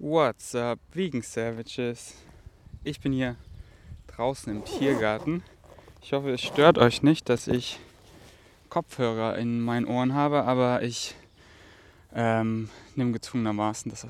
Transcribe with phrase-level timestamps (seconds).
[0.00, 2.14] What's up, Vegan Savages?
[2.84, 3.34] Ich bin hier
[4.06, 5.42] draußen im Tiergarten.
[6.00, 7.80] Ich hoffe, es stört euch nicht, dass ich
[8.68, 11.16] Kopfhörer in meinen Ohren habe, aber ich
[12.14, 14.06] ähm, nehme gezwungenermaßen das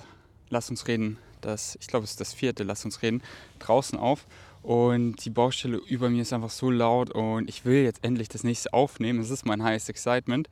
[0.50, 3.22] Lass uns reden, das, ich glaube, es ist das vierte Lass uns reden,
[3.58, 4.26] draußen auf.
[4.62, 8.44] Und die Baustelle über mir ist einfach so laut und ich will jetzt endlich das
[8.44, 9.20] nächste aufnehmen.
[9.20, 10.50] Es ist mein highest excitement.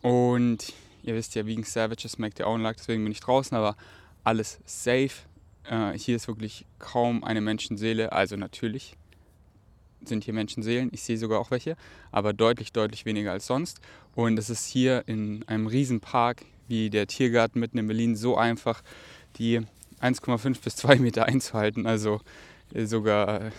[0.00, 3.76] Und ihr wisst ja, Vegan Savages, merkt ihr auch Lag, deswegen bin ich draußen, aber
[4.24, 5.10] alles safe.
[5.64, 8.12] Äh, hier ist wirklich kaum eine Menschenseele.
[8.12, 8.96] Also natürlich
[10.04, 10.90] sind hier Menschenseelen.
[10.92, 11.76] Ich sehe sogar auch welche,
[12.10, 13.80] aber deutlich, deutlich weniger als sonst.
[14.14, 18.82] Und es ist hier in einem Riesenpark wie der Tiergarten mitten in Berlin so einfach,
[19.36, 19.60] die
[20.00, 21.86] 1,5 bis 2 Meter einzuhalten.
[21.86, 22.20] Also
[22.74, 23.52] äh, sogar,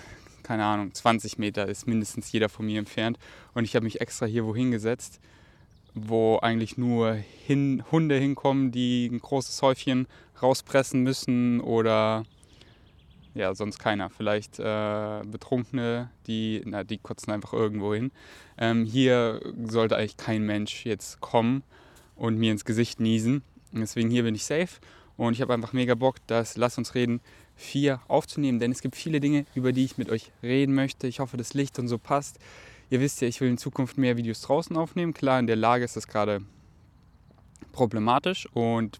[0.43, 3.17] keine Ahnung, 20 Meter ist mindestens jeder von mir entfernt.
[3.53, 5.19] Und ich habe mich extra hier wohin gesetzt
[5.93, 10.07] wo eigentlich nur hin, Hunde hinkommen, die ein großes Häufchen
[10.43, 12.25] rauspressen müssen oder
[13.33, 14.09] ja, sonst keiner.
[14.09, 18.11] Vielleicht äh, Betrunkene, die, na, die kotzen einfach irgendwo hin.
[18.57, 21.63] Ähm, hier sollte eigentlich kein Mensch jetzt kommen
[22.15, 23.41] und mir ins Gesicht niesen.
[23.71, 24.79] Deswegen hier bin ich safe
[25.17, 27.21] und ich habe einfach mega Bock, das Lass uns reden
[27.55, 31.07] 4 aufzunehmen, denn es gibt viele Dinge, über die ich mit euch reden möchte.
[31.07, 32.39] Ich hoffe, das Licht und so passt.
[32.89, 35.13] Ihr wisst ja, ich will in Zukunft mehr Videos draußen aufnehmen.
[35.13, 36.41] Klar, in der Lage ist das gerade
[37.71, 38.99] problematisch und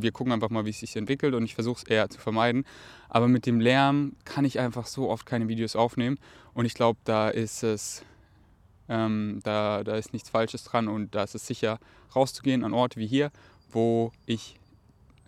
[0.00, 2.64] wir gucken einfach mal, wie es sich entwickelt und ich versuche es eher zu vermeiden.
[3.08, 6.18] Aber mit dem Lärm kann ich einfach so oft keine Videos aufnehmen
[6.54, 8.04] und ich glaube, da ist es,
[8.88, 11.78] ähm, da, da ist nichts Falsches dran und da ist es sicher
[12.14, 13.30] rauszugehen an Orte wie hier,
[13.70, 14.58] wo ich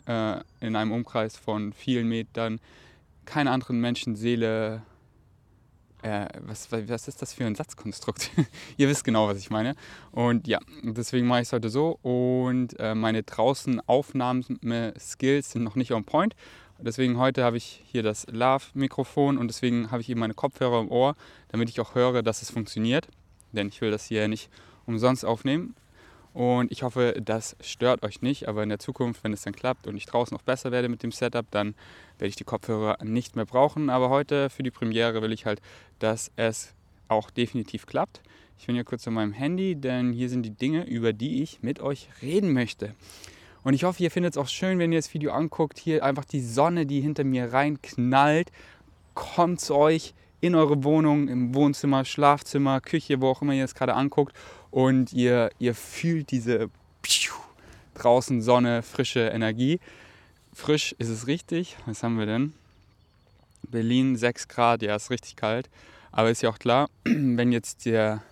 [0.06, 2.60] äh, in einem Umkreis von vielen Metern
[3.24, 4.82] keine anderen Menschenseele
[6.04, 8.30] äh, was, was ist das für ein Satzkonstrukt?
[8.76, 9.74] Ihr wisst genau, was ich meine.
[10.12, 11.98] Und ja, deswegen mache ich es heute so.
[12.02, 16.36] Und äh, meine draußen Aufnahme-Skills sind noch nicht on point.
[16.78, 20.90] Deswegen heute habe ich hier das Love-Mikrofon und deswegen habe ich eben meine Kopfhörer im
[20.90, 21.16] Ohr,
[21.48, 23.08] damit ich auch höre, dass es funktioniert.
[23.52, 24.50] Denn ich will das hier nicht
[24.84, 25.74] umsonst aufnehmen.
[26.34, 28.48] Und ich hoffe, das stört euch nicht.
[28.48, 31.02] Aber in der Zukunft, wenn es dann klappt und ich draußen noch besser werde mit
[31.04, 31.74] dem Setup, dann
[32.18, 33.88] werde ich die Kopfhörer nicht mehr brauchen.
[33.88, 35.62] Aber heute für die Premiere will ich halt,
[36.00, 36.74] dass es
[37.06, 38.20] auch definitiv klappt.
[38.58, 41.62] Ich bin hier kurz an meinem Handy, denn hier sind die Dinge, über die ich
[41.62, 42.94] mit euch reden möchte.
[43.62, 45.78] Und ich hoffe, ihr findet es auch schön, wenn ihr das Video anguckt.
[45.78, 48.50] Hier einfach die Sonne, die hinter mir reinknallt,
[49.14, 53.74] kommt zu euch in eure Wohnung, im Wohnzimmer, Schlafzimmer, Küche, wo auch immer ihr es
[53.74, 54.34] gerade anguckt
[54.74, 56.68] und ihr, ihr fühlt diese
[57.94, 59.78] draußen Sonne, frische Energie.
[60.52, 61.76] Frisch ist es richtig.
[61.86, 62.54] Was haben wir denn?
[63.70, 65.70] Berlin 6 Grad, ja, ist richtig kalt.
[66.10, 68.24] Aber ist ja auch klar, wenn jetzt der,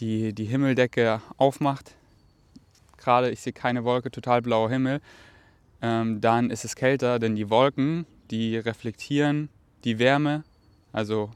[0.00, 1.94] die, die Himmeldecke aufmacht,
[2.98, 5.00] gerade ich sehe keine Wolke, total blauer Himmel,
[5.80, 9.48] ähm, dann ist es kälter, denn die Wolken, die reflektieren
[9.84, 10.44] die Wärme,
[10.92, 11.30] also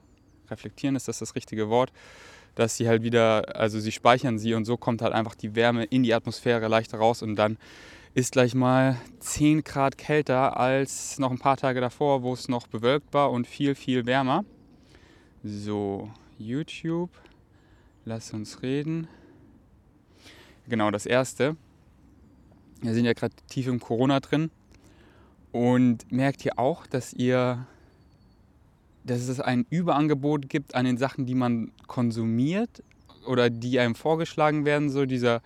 [0.50, 1.92] reflektieren ist das das richtige Wort,
[2.54, 5.84] dass sie halt wieder, also sie speichern sie und so kommt halt einfach die Wärme
[5.84, 7.58] in die Atmosphäre leichter raus und dann
[8.12, 12.66] ist gleich mal 10 Grad kälter als noch ein paar Tage davor, wo es noch
[12.66, 14.44] bewölkt war und viel, viel wärmer.
[15.44, 17.10] So, YouTube,
[18.04, 19.06] lass uns reden.
[20.68, 21.56] Genau, das erste.
[22.80, 24.50] Wir sind ja gerade tief im Corona drin
[25.52, 27.66] und merkt ihr auch, dass ihr
[29.04, 32.82] dass es ein Überangebot gibt an den Sachen, die man konsumiert
[33.26, 35.42] oder die einem vorgeschlagen werden, so dieser,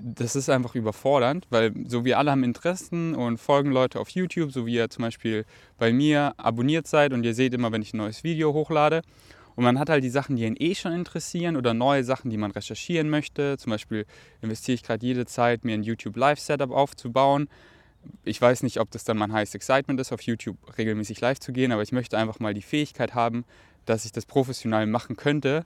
[0.00, 4.52] das ist einfach überfordernd, weil so wir alle haben Interessen und folgen Leute auf YouTube,
[4.52, 5.44] so wie ihr zum Beispiel
[5.78, 9.02] bei mir abonniert seid und ihr seht immer, wenn ich ein neues Video hochlade.
[9.54, 12.36] Und man hat halt die Sachen, die ihn eh schon interessieren oder neue Sachen, die
[12.36, 13.56] man recherchieren möchte.
[13.56, 14.04] Zum Beispiel
[14.42, 17.48] investiere ich gerade jede Zeit, mir ein YouTube Live Setup aufzubauen
[18.24, 21.52] ich weiß nicht, ob das dann mein Highest Excitement ist, auf YouTube regelmäßig live zu
[21.52, 23.44] gehen, aber ich möchte einfach mal die Fähigkeit haben,
[23.84, 25.64] dass ich das professionell machen könnte,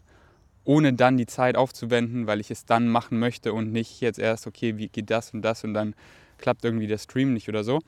[0.64, 4.46] ohne dann die Zeit aufzuwenden, weil ich es dann machen möchte und nicht jetzt erst,
[4.46, 5.94] okay, wie geht das und das und dann
[6.38, 7.80] klappt irgendwie der Stream nicht oder so.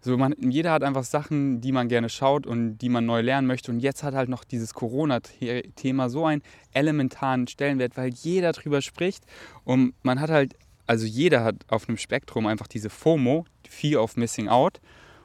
[0.00, 3.46] So man, jeder hat einfach Sachen, die man gerne schaut und die man neu lernen
[3.46, 3.72] möchte.
[3.72, 6.42] Und jetzt hat halt noch dieses Corona-Thema so einen
[6.74, 9.24] elementaren Stellenwert, weil jeder drüber spricht.
[9.64, 14.16] Und man hat halt also jeder hat auf einem Spektrum einfach diese FOMO, Fear of
[14.16, 14.80] Missing Out,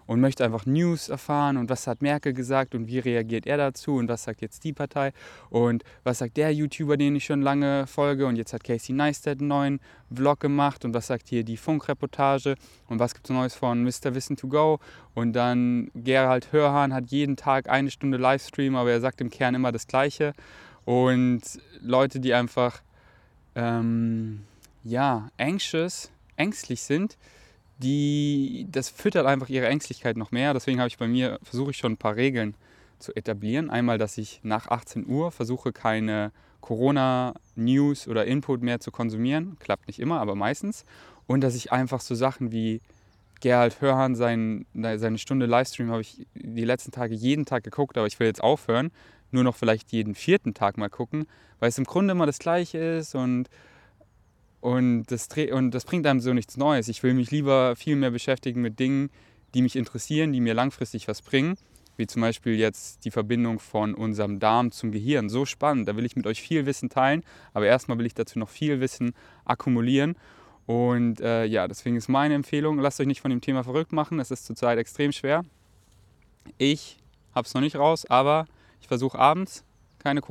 [0.09, 3.93] und möchte einfach News erfahren und was hat Merkel gesagt und wie reagiert er dazu
[3.93, 5.13] und was sagt jetzt die Partei
[5.51, 9.37] und was sagt der YouTuber, den ich schon lange folge und jetzt hat Casey Neistat
[9.37, 9.79] einen neuen
[10.11, 12.55] Vlog gemacht und was sagt hier die Funkreportage
[12.87, 14.15] und was gibt es Neues von Mr.
[14.15, 14.79] Wissen to Go
[15.13, 19.53] und dann Gerald Hörhan hat jeden Tag eine Stunde Livestream, aber er sagt im Kern
[19.53, 20.33] immer das Gleiche
[20.85, 21.41] und
[21.81, 22.81] Leute, die einfach
[23.53, 24.41] ähm,
[24.83, 27.15] ja, anxious, ängstlich sind,
[27.79, 30.53] die, das füttert einfach ihre Ängstlichkeit noch mehr.
[30.53, 32.55] Deswegen habe ich bei mir, versuche ich schon ein paar Regeln
[32.99, 33.69] zu etablieren.
[33.69, 36.31] Einmal, dass ich nach 18 Uhr versuche, keine
[36.61, 39.57] Corona-News oder Input mehr zu konsumieren.
[39.59, 40.85] Klappt nicht immer, aber meistens.
[41.25, 42.81] Und dass ich einfach so Sachen wie
[43.39, 48.07] Gerald Hörhan, sein, seine Stunde Livestream habe ich die letzten Tage jeden Tag geguckt, aber
[48.07, 48.91] ich will jetzt aufhören.
[49.31, 51.27] Nur noch vielleicht jeden vierten Tag mal gucken,
[51.59, 53.47] weil es im Grunde immer das Gleiche ist und,
[54.61, 56.87] und, das, und das bringt einem so nichts Neues.
[56.87, 59.09] Ich will mich lieber viel mehr beschäftigen mit Dingen,
[59.53, 61.57] die mich interessieren, die mir langfristig was bringen
[61.99, 65.29] wie zum Beispiel jetzt die Verbindung von unserem Darm zum Gehirn.
[65.29, 67.23] So spannend, da will ich mit euch viel Wissen teilen,
[67.53, 69.13] aber erstmal will ich dazu noch viel Wissen
[69.43, 70.15] akkumulieren.
[70.65, 74.19] Und äh, ja, deswegen ist meine Empfehlung, lasst euch nicht von dem Thema verrückt machen,
[74.19, 75.43] es ist zurzeit extrem schwer.
[76.57, 76.97] Ich
[77.35, 78.45] habe es noch nicht raus, aber
[78.79, 79.65] ich versuche abends
[79.99, 80.21] keine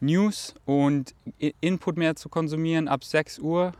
[0.00, 1.14] Corona-News und
[1.60, 3.72] Input mehr zu konsumieren ab 6 Uhr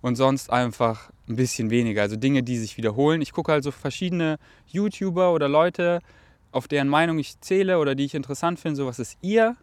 [0.00, 2.02] und sonst einfach ein bisschen weniger.
[2.02, 3.20] Also Dinge, die sich wiederholen.
[3.22, 6.00] Ich gucke also verschiedene YouTuber oder Leute,
[6.52, 8.76] auf deren Meinung ich zähle oder die ich interessant finde.
[8.76, 9.56] So, was ist ihr,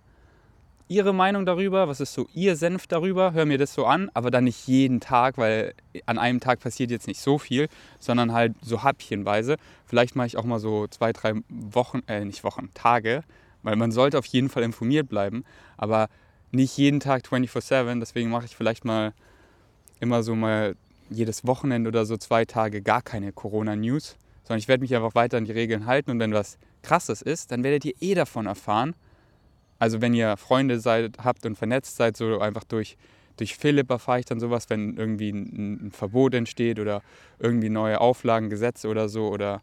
[0.88, 1.88] ihre Meinung darüber?
[1.88, 3.34] Was ist so ihr Senf darüber?
[3.34, 5.74] Hör mir das so an, aber dann nicht jeden Tag, weil
[6.06, 7.68] an einem Tag passiert jetzt nicht so viel,
[8.00, 9.58] sondern halt so häppchenweise.
[9.86, 13.24] Vielleicht mache ich auch mal so zwei, drei Wochen, äh, nicht Wochen, Tage,
[13.64, 15.44] weil man sollte auf jeden Fall informiert bleiben,
[15.78, 16.10] aber
[16.52, 18.00] nicht jeden Tag 24/7.
[18.00, 19.14] Deswegen mache ich vielleicht mal
[20.00, 20.76] immer so mal
[21.10, 25.38] jedes Wochenende oder so zwei Tage gar keine Corona-News, sondern ich werde mich einfach weiter
[25.38, 28.96] an die Regeln halten und wenn was Krasses ist, dann werdet ihr eh davon erfahren.
[29.80, 32.98] Also wenn ihr Freunde seid, habt und vernetzt seid, so einfach durch,
[33.38, 37.02] durch Philipp erfahre ich dann sowas, wenn irgendwie ein, ein Verbot entsteht oder
[37.40, 39.62] irgendwie neue Auflagen, Gesetze oder so oder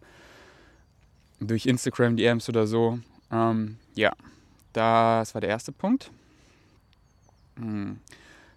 [1.40, 2.98] durch Instagram DMs oder so.
[3.30, 4.12] Ähm, ja,
[4.72, 6.10] das war der erste Punkt.
[7.56, 7.98] Hm.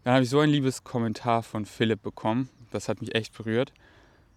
[0.03, 2.49] Dann habe ich so ein liebes Kommentar von Philipp bekommen.
[2.71, 3.71] Das hat mich echt berührt.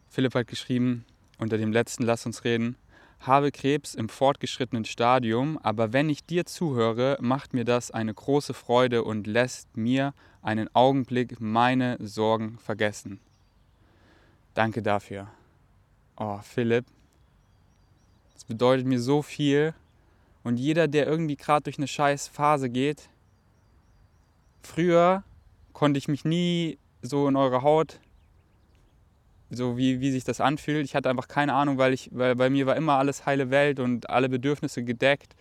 [0.08, 1.04] Philipp hat geschrieben
[1.38, 2.76] unter dem letzten Lass uns reden.
[3.20, 8.54] Habe Krebs im fortgeschrittenen Stadium, aber wenn ich dir zuhöre, macht mir das eine große
[8.54, 13.20] Freude und lässt mir einen Augenblick meine Sorgen vergessen.
[14.54, 15.28] Danke dafür.
[16.16, 16.86] Oh, Philipp,
[18.34, 19.74] das bedeutet mir so viel.
[20.46, 23.10] Und jeder, der irgendwie gerade durch eine scheiß Phase geht,
[24.62, 25.24] früher
[25.72, 27.98] konnte ich mich nie so in eure Haut,
[29.50, 30.84] so wie, wie sich das anfühlt.
[30.84, 33.80] Ich hatte einfach keine Ahnung, weil, ich, weil bei mir war immer alles heile Welt
[33.80, 35.34] und alle Bedürfnisse gedeckt.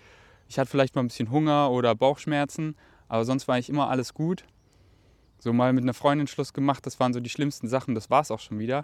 [0.50, 2.76] Ich hatte vielleicht mal ein bisschen Hunger oder Bauchschmerzen,
[3.08, 4.44] aber sonst war ich immer alles gut.
[5.38, 8.22] So mal mit einer Freundin Schluss gemacht, das waren so die schlimmsten Sachen, das war
[8.22, 8.84] es auch schon wieder.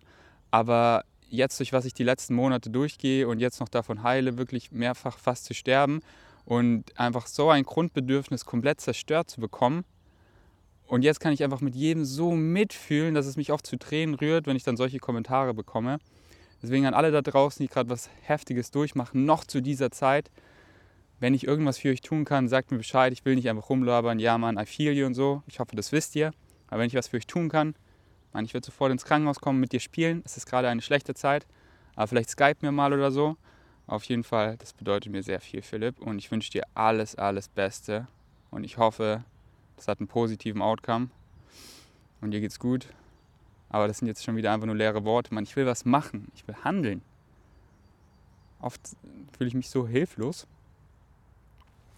[0.51, 4.71] Aber jetzt, durch was ich die letzten Monate durchgehe und jetzt noch davon heile, wirklich
[4.71, 6.01] mehrfach fast zu sterben
[6.45, 9.85] und einfach so ein Grundbedürfnis komplett zerstört zu bekommen,
[10.91, 14.13] und jetzt kann ich einfach mit jedem so mitfühlen, dass es mich oft zu Tränen
[14.13, 15.99] rührt, wenn ich dann solche Kommentare bekomme.
[16.61, 20.29] Deswegen an alle da draußen, die gerade was Heftiges durchmachen, noch zu dieser Zeit,
[21.21, 23.13] wenn ich irgendwas für euch tun kann, sagt mir Bescheid.
[23.13, 25.43] Ich will nicht einfach rumlabern, ja Mann, I feel you und so.
[25.47, 26.33] Ich hoffe, das wisst ihr.
[26.67, 27.73] Aber wenn ich was für euch tun kann,
[28.33, 30.21] Mann, ich würde sofort ins Krankenhaus kommen, mit dir spielen.
[30.25, 31.45] Es ist gerade eine schlechte Zeit,
[31.95, 33.37] aber vielleicht Skype mir mal oder so.
[33.87, 35.99] Auf jeden Fall, das bedeutet mir sehr viel, Philipp.
[35.99, 38.07] Und ich wünsche dir alles, alles Beste.
[38.49, 39.23] Und ich hoffe,
[39.75, 41.09] das hat einen positiven Outcome
[42.21, 42.87] und dir geht's gut.
[43.69, 45.33] Aber das sind jetzt schon wieder einfach nur leere Worte.
[45.33, 47.01] Man, ich will was machen, ich will handeln.
[48.59, 48.81] Oft
[49.35, 50.45] fühle ich mich so hilflos.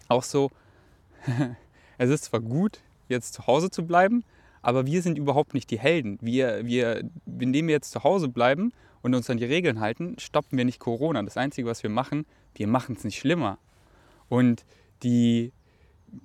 [0.08, 0.50] Auch so,
[1.98, 4.24] es ist zwar gut, jetzt zu Hause zu bleiben,
[4.64, 6.18] aber wir sind überhaupt nicht die Helden.
[6.22, 10.56] Wir, wir, indem wir jetzt zu Hause bleiben und uns an die Regeln halten, stoppen
[10.56, 11.22] wir nicht Corona.
[11.22, 13.58] Das Einzige, was wir machen, wir machen es nicht schlimmer.
[14.30, 14.64] Und
[15.02, 15.52] die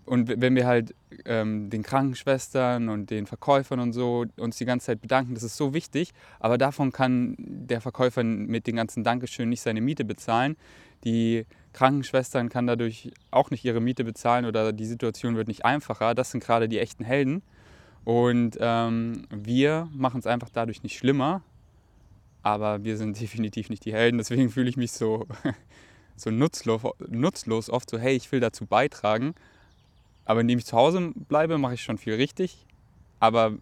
[0.05, 0.93] und wenn wir halt
[1.25, 5.57] ähm, den Krankenschwestern und den Verkäufern und so uns die ganze Zeit bedanken, das ist
[5.57, 10.57] so wichtig, aber davon kann der Verkäufer mit den ganzen Dankeschön nicht seine Miete bezahlen.
[11.03, 16.13] Die Krankenschwestern kann dadurch auch nicht ihre Miete bezahlen oder die Situation wird nicht einfacher.
[16.13, 17.41] Das sind gerade die echten Helden.
[18.05, 21.41] Und ähm, wir machen es einfach dadurch nicht schlimmer,
[22.43, 24.17] aber wir sind definitiv nicht die Helden.
[24.17, 25.27] Deswegen fühle ich mich so,
[26.15, 29.35] so nutzlos, nutzlos oft, so hey, ich will dazu beitragen
[30.29, 32.67] aber indem ich zu Hause bleibe, mache ich schon viel richtig.
[33.19, 33.53] Aber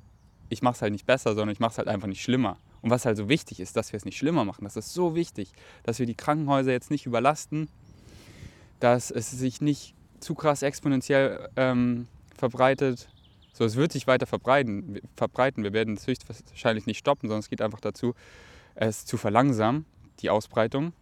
[0.50, 2.58] ich mache es halt nicht besser, sondern ich mache es halt einfach nicht schlimmer.
[2.82, 4.66] Und was halt so wichtig ist, dass wir es nicht schlimmer machen.
[4.66, 5.54] Das ist so wichtig,
[5.84, 7.70] dass wir die Krankenhäuser jetzt nicht überlasten,
[8.82, 13.08] dass es sich nicht zu krass exponentiell ähm, verbreitet.
[13.58, 15.64] So, es wird sich weiter verbreiten, verbreiten.
[15.64, 18.14] Wir werden es höchstwahrscheinlich nicht stoppen, sondern es geht einfach dazu,
[18.76, 19.88] es zu verlangsamen,
[20.20, 20.94] die Ausbreitung.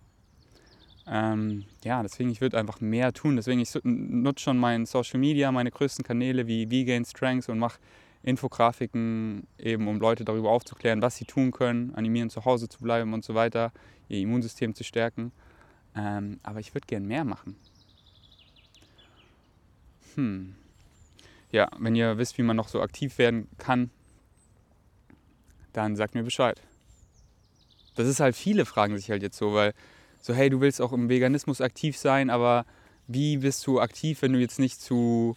[1.06, 3.36] Ähm, ja, deswegen, ich würde einfach mehr tun.
[3.36, 7.78] Deswegen, ich nutze schon mein Social Media, meine größten Kanäle wie Vegan Strengths und mache
[8.24, 13.14] Infografiken, eben um Leute darüber aufzuklären, was sie tun können, animieren, zu Hause zu bleiben
[13.14, 13.74] und so weiter,
[14.08, 15.34] ihr Immunsystem zu stärken.
[15.94, 17.58] Ähm, aber ich würde gern mehr machen.
[20.16, 20.56] Hm.
[21.52, 23.90] Ja, wenn ihr wisst, wie man noch so aktiv werden kann,
[25.74, 26.62] dann sagt mir Bescheid.
[27.96, 29.74] Das ist halt, viele fragen sich halt jetzt so, weil
[30.22, 32.66] so, hey, du willst auch im Veganismus aktiv sein, aber
[33.08, 35.36] wie bist du aktiv, wenn du jetzt nicht zu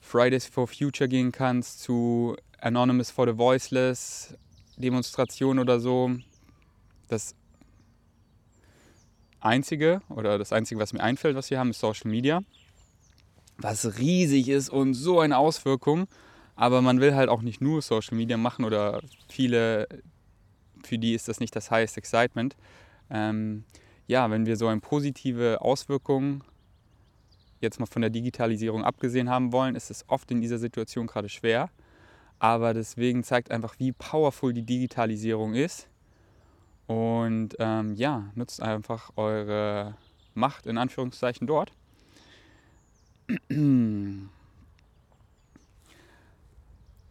[0.00, 4.34] Fridays for Future gehen kannst, zu Anonymous for the Voiceless,
[4.76, 6.10] Demonstration oder so.
[7.08, 7.34] Das
[9.40, 12.42] Einzige oder das Einzige, was mir einfällt, was wir haben, ist Social Media,
[13.58, 16.06] was riesig ist und so eine Auswirkung.
[16.56, 19.88] Aber man will halt auch nicht nur Social Media machen oder viele,
[20.84, 22.56] für die ist das nicht das highest excitement.
[23.10, 23.64] Ähm,
[24.06, 26.44] ja, wenn wir so eine positive Auswirkung
[27.60, 31.28] jetzt mal von der Digitalisierung abgesehen haben wollen, ist es oft in dieser Situation gerade
[31.28, 31.70] schwer.
[32.38, 35.88] Aber deswegen zeigt einfach, wie powerful die Digitalisierung ist.
[36.88, 39.94] Und ähm, ja, nutzt einfach eure
[40.34, 41.72] Macht in Anführungszeichen dort.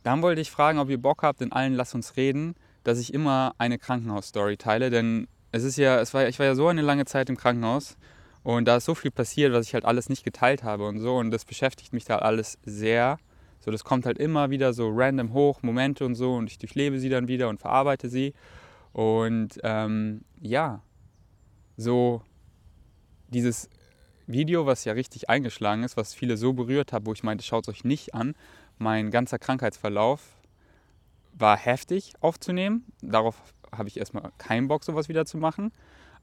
[0.03, 3.13] Dann wollte ich fragen, ob ihr Bock habt, in allen Lass uns reden, dass ich
[3.13, 4.89] immer eine Krankenhausstory teile.
[4.89, 7.97] Denn es ist ja, es war, ich war ja so eine lange Zeit im Krankenhaus
[8.43, 11.17] und da ist so viel passiert, was ich halt alles nicht geteilt habe und so.
[11.17, 13.17] Und das beschäftigt mich da alles sehr.
[13.59, 16.33] So, das kommt halt immer wieder so random hoch, Momente und so.
[16.33, 18.33] Und ich durchlebe sie dann wieder und verarbeite sie.
[18.93, 20.81] Und ähm, ja,
[21.77, 22.23] so
[23.29, 23.69] dieses
[24.31, 27.67] Video, was ja richtig eingeschlagen ist, was viele so berührt hat, wo ich meinte, schaut
[27.67, 28.35] es euch nicht an.
[28.77, 30.21] Mein ganzer Krankheitsverlauf
[31.33, 32.85] war heftig aufzunehmen.
[33.01, 33.35] Darauf
[33.71, 35.71] habe ich erstmal keinen Bock, sowas wieder zu machen.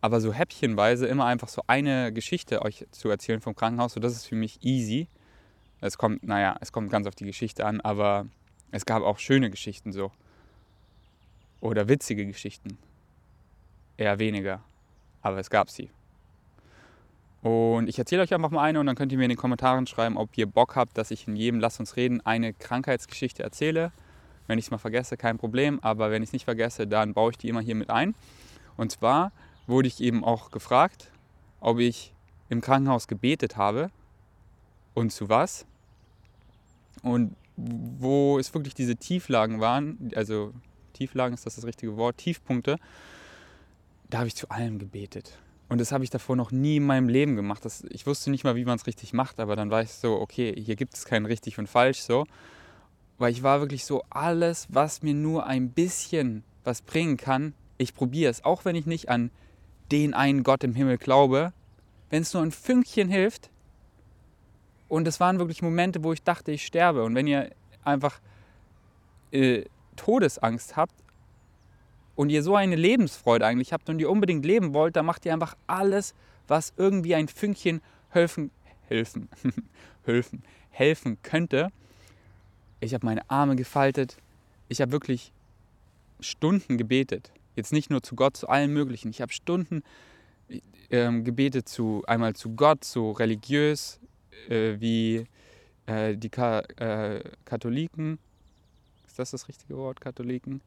[0.01, 4.13] Aber so häppchenweise immer einfach so eine Geschichte euch zu erzählen vom Krankenhaus, so das
[4.13, 5.09] ist für mich easy.
[5.81, 8.27] Es kommt, naja, es kommt ganz auf die Geschichte an, aber
[8.71, 10.13] es gab auch schöne Geschichten so.
[11.61, 12.79] Oder witzige Geschichten.
[13.97, 14.63] Eher weniger.
[15.23, 15.91] Aber es gab sie.
[17.43, 19.87] Und ich erzähle euch einfach mal eine und dann könnt ihr mir in den Kommentaren
[19.87, 23.93] schreiben, ob ihr Bock habt, dass ich in jedem Lass uns reden eine Krankheitsgeschichte erzähle.
[24.49, 25.79] Wenn ich es mal vergesse, kein Problem.
[25.81, 28.15] Aber wenn ich es nicht vergesse, dann baue ich die immer hier mit ein.
[28.77, 29.33] Und zwar
[29.67, 31.13] wurde ich eben auch gefragt,
[31.61, 32.13] ob ich
[32.49, 33.91] im Krankenhaus gebetet habe
[34.95, 35.67] und zu was.
[37.03, 40.53] Und wo es wirklich diese Tieflagen waren, also
[40.93, 42.79] Tieflagen ist das das richtige Wort, Tiefpunkte,
[44.11, 45.39] da habe ich zu allem gebetet.
[45.69, 47.65] Und das habe ich davor noch nie in meinem Leben gemacht.
[47.65, 50.19] Das, ich wusste nicht mal, wie man es richtig macht, aber dann war ich so,
[50.19, 52.27] okay, hier gibt es kein richtig und falsch so.
[53.19, 57.95] Weil ich war wirklich so, alles, was mir nur ein bisschen was bringen kann, ich
[57.95, 58.45] probiere es.
[58.45, 59.31] Auch wenn ich nicht an
[59.93, 61.53] den einen Gott im Himmel glaube,
[62.11, 63.51] wenn es nur ein Fünkchen hilft.
[64.89, 67.05] Und es waren wirklich Momente, wo ich dachte, ich sterbe.
[67.05, 67.51] Und wenn ihr
[67.85, 68.21] einfach
[69.33, 69.65] äh,
[69.97, 70.95] Todesangst habt
[72.19, 75.33] und ihr so eine Lebensfreude eigentlich habt und ihr unbedingt leben wollt, dann macht ihr
[75.33, 76.15] einfach alles,
[76.49, 78.51] was irgendwie ein Fünkchen helfen,
[78.89, 79.29] helfen,
[80.05, 81.69] helfen, helfen könnte.
[82.81, 84.17] Ich habe meine Arme gefaltet.
[84.69, 85.31] Ich habe wirklich
[86.19, 87.31] Stunden gebetet.
[87.55, 89.11] Jetzt nicht nur zu Gott, zu allen möglichen.
[89.11, 89.85] Ich habe Stunden
[90.91, 94.01] ähm, gebetet zu einmal zu Gott, so religiös
[94.49, 95.25] äh, wie
[95.87, 98.19] äh, die Ka äh, Katholiken.
[99.07, 100.63] Ist das das richtige Wort, Katholiken?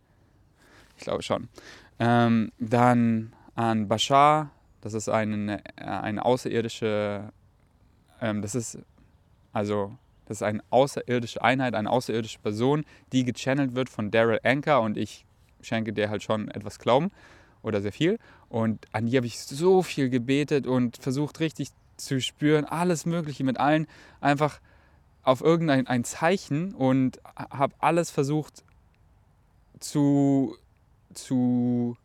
[1.01, 1.49] Ich glaube schon.
[1.97, 7.33] Ähm, dann an Bashar, das ist eine, eine außerirdische,
[8.21, 8.77] ähm, das ist
[9.51, 14.81] also das ist eine außerirdische Einheit, eine außerirdische Person, die gechannelt wird von Daryl Anker
[14.81, 15.25] und ich
[15.61, 17.11] schenke der halt schon etwas Glauben
[17.63, 18.19] oder sehr viel.
[18.47, 23.43] Und an die habe ich so viel gebetet und versucht richtig zu spüren, alles Mögliche
[23.43, 23.87] mit allen,
[24.19, 24.59] einfach
[25.23, 28.63] auf irgendein ein Zeichen und habe alles versucht
[29.79, 30.55] zu,
[31.13, 31.95] zu,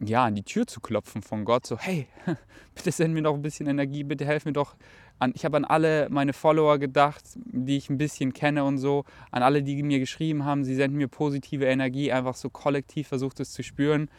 [0.00, 2.06] ja, an die Tür zu klopfen von Gott, so, hey,
[2.74, 4.76] bitte send mir doch ein bisschen Energie, bitte helf mir doch,
[5.18, 9.04] an, ich habe an alle meine Follower gedacht, die ich ein bisschen kenne und so,
[9.30, 13.38] an alle, die mir geschrieben haben, sie senden mir positive Energie, einfach so kollektiv versucht
[13.40, 14.10] es zu spüren.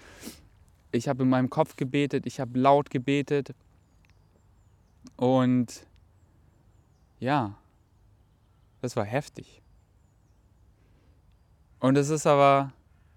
[0.92, 3.54] Ich habe in meinem Kopf gebetet, ich habe laut gebetet
[5.18, 5.86] und
[7.20, 7.58] ja,
[8.82, 9.62] das war heftig.
[11.80, 12.72] Und es ist aber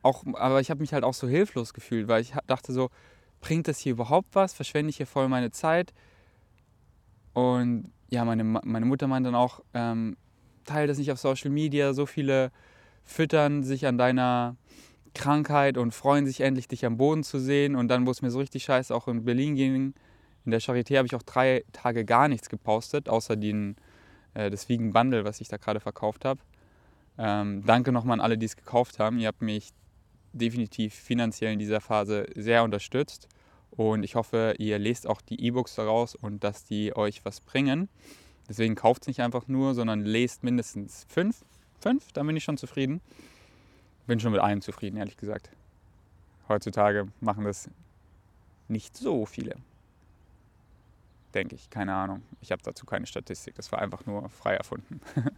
[0.06, 2.90] auch, aber ich habe mich halt auch so hilflos gefühlt, weil ich dachte so,
[3.40, 4.52] bringt das hier überhaupt was?
[4.54, 5.92] Verschwende ich hier voll meine Zeit?
[7.32, 10.16] Und ja, meine, meine Mutter meint dann auch, ähm,
[10.64, 11.92] teile das nicht auf Social Media.
[11.92, 12.50] So viele
[13.04, 14.56] füttern sich an deiner
[15.14, 17.76] Krankheit und freuen sich endlich, dich am Boden zu sehen.
[17.76, 19.94] Und dann, wo es mir so richtig scheiße auch in Berlin ging,
[20.44, 23.76] in der Charité habe ich auch drei Tage gar nichts gepostet, außer den,
[24.34, 26.40] äh, das Vegan Bundle, was ich da gerade verkauft habe.
[27.18, 29.18] Ähm, danke nochmal an alle, die es gekauft haben.
[29.18, 29.72] Ihr habt mich
[30.38, 33.28] definitiv finanziell in dieser Phase sehr unterstützt.
[33.70, 37.88] Und ich hoffe, ihr lest auch die E-Books daraus und dass die euch was bringen.
[38.48, 41.44] Deswegen kauft es nicht einfach nur, sondern lest mindestens fünf.
[41.80, 43.00] Fünf, dann bin ich schon zufrieden.
[44.06, 45.50] Bin schon mit einem zufrieden, ehrlich gesagt.
[46.48, 47.68] Heutzutage machen das
[48.68, 49.56] nicht so viele.
[51.34, 52.22] Denke ich, keine Ahnung.
[52.40, 53.56] Ich habe dazu keine Statistik.
[53.56, 55.00] Das war einfach nur frei erfunden.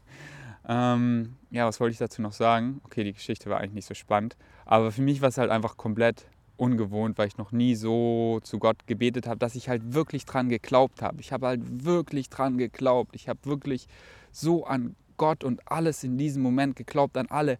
[0.68, 2.80] ähm, ja, was wollte ich dazu noch sagen?
[2.84, 4.37] Okay, die Geschichte war eigentlich nicht so spannend.
[4.66, 6.26] Aber für mich war es halt einfach komplett
[6.58, 10.50] ungewohnt, weil ich noch nie so zu Gott gebetet habe, dass ich halt wirklich dran
[10.50, 11.20] geglaubt habe.
[11.20, 13.14] Ich habe halt wirklich dran geglaubt.
[13.14, 13.87] Ich habe wirklich
[14.30, 17.58] so an Gott und alles in diesem Moment geglaubt, an alle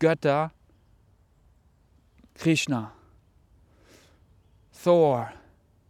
[0.00, 0.52] Götter.
[2.34, 2.92] Krishna,
[4.82, 5.30] Thor,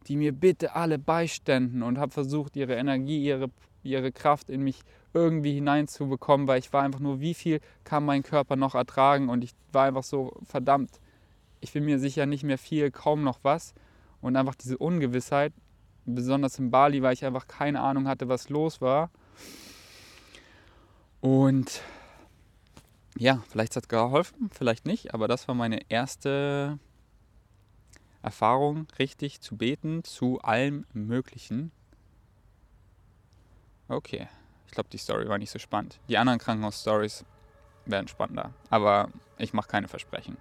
[0.07, 3.51] die mir bitte alle beiständen und habe versucht, ihre Energie, ihre,
[3.83, 4.81] ihre Kraft in mich
[5.15, 9.43] irgendwie hineinzubekommen, weil ich war einfach nur, wie viel kann mein Körper noch ertragen und
[9.43, 11.01] ich war einfach so verdammt
[11.61, 13.75] ich bin mir sicher nicht mehr viel, kaum noch was.
[14.21, 15.53] Und einfach diese Ungewissheit,
[16.05, 19.11] besonders in Bali, weil ich einfach keine Ahnung hatte, was los war.
[21.21, 21.83] Und
[23.17, 26.79] ja, vielleicht hat es geholfen, vielleicht nicht, aber das war meine erste
[28.23, 31.73] Erfahrung, richtig zu beten zu allem Möglichen.
[33.89, 34.29] Okay,
[34.69, 35.99] ich glaube, die Story war nicht so spannend.
[36.09, 37.25] Die anderen Krankenhaus-Stories
[37.87, 39.09] werden spannender, aber
[39.39, 40.37] ich mache keine Versprechen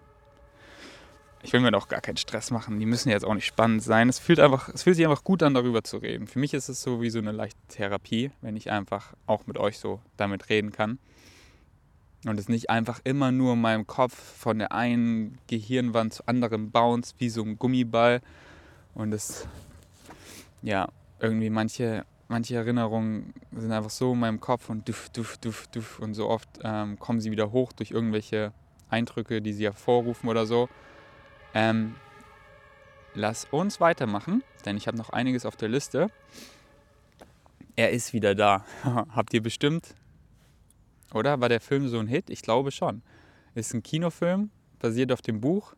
[1.43, 2.79] ich will mir doch gar keinen Stress machen.
[2.79, 4.09] Die müssen jetzt auch nicht spannend sein.
[4.09, 6.27] Es fühlt, einfach, es fühlt sich einfach gut an, darüber zu reden.
[6.27, 9.57] Für mich ist es so wie so eine leichte Therapie, wenn ich einfach auch mit
[9.57, 10.99] euch so damit reden kann.
[12.25, 16.71] Und es nicht einfach immer nur in meinem Kopf von der einen Gehirnwand zur anderen
[16.71, 18.21] bounce, wie so ein Gummiball.
[18.95, 19.47] Und es,
[20.63, 25.67] ja, irgendwie manche, manche Erinnerungen sind einfach so in meinem Kopf und duff, duff, duff,
[25.67, 25.99] duff.
[25.99, 28.53] Und so oft ähm, kommen sie wieder hoch durch irgendwelche
[28.89, 30.69] Eindrücke, die sie hervorrufen oder so.
[31.53, 31.95] Ähm,
[33.13, 36.09] lass uns weitermachen, denn ich habe noch einiges auf der Liste.
[37.75, 38.65] Er ist wieder da.
[38.83, 39.95] Habt ihr bestimmt,
[41.13, 41.39] oder?
[41.39, 42.29] War der Film so ein Hit?
[42.29, 43.01] Ich glaube schon.
[43.55, 45.73] Ist ein Kinofilm, basiert auf dem Buch,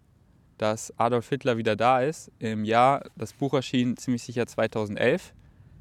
[0.58, 2.32] dass Adolf Hitler wieder da ist.
[2.40, 5.34] Im Jahr, das Buch erschien ziemlich sicher 2011.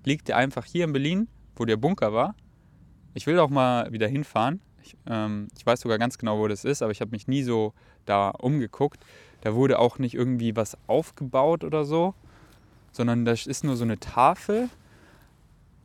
[0.04, 2.34] Liegt er einfach hier in Berlin, wo der Bunker war.
[3.14, 4.60] Ich will auch mal wieder hinfahren.
[4.82, 7.42] Ich, ähm, ich weiß sogar ganz genau, wo das ist, aber ich habe mich nie
[7.42, 7.74] so
[8.06, 9.04] da umgeguckt.
[9.40, 12.14] Da wurde auch nicht irgendwie was aufgebaut oder so,
[12.92, 14.68] sondern das ist nur so eine Tafel.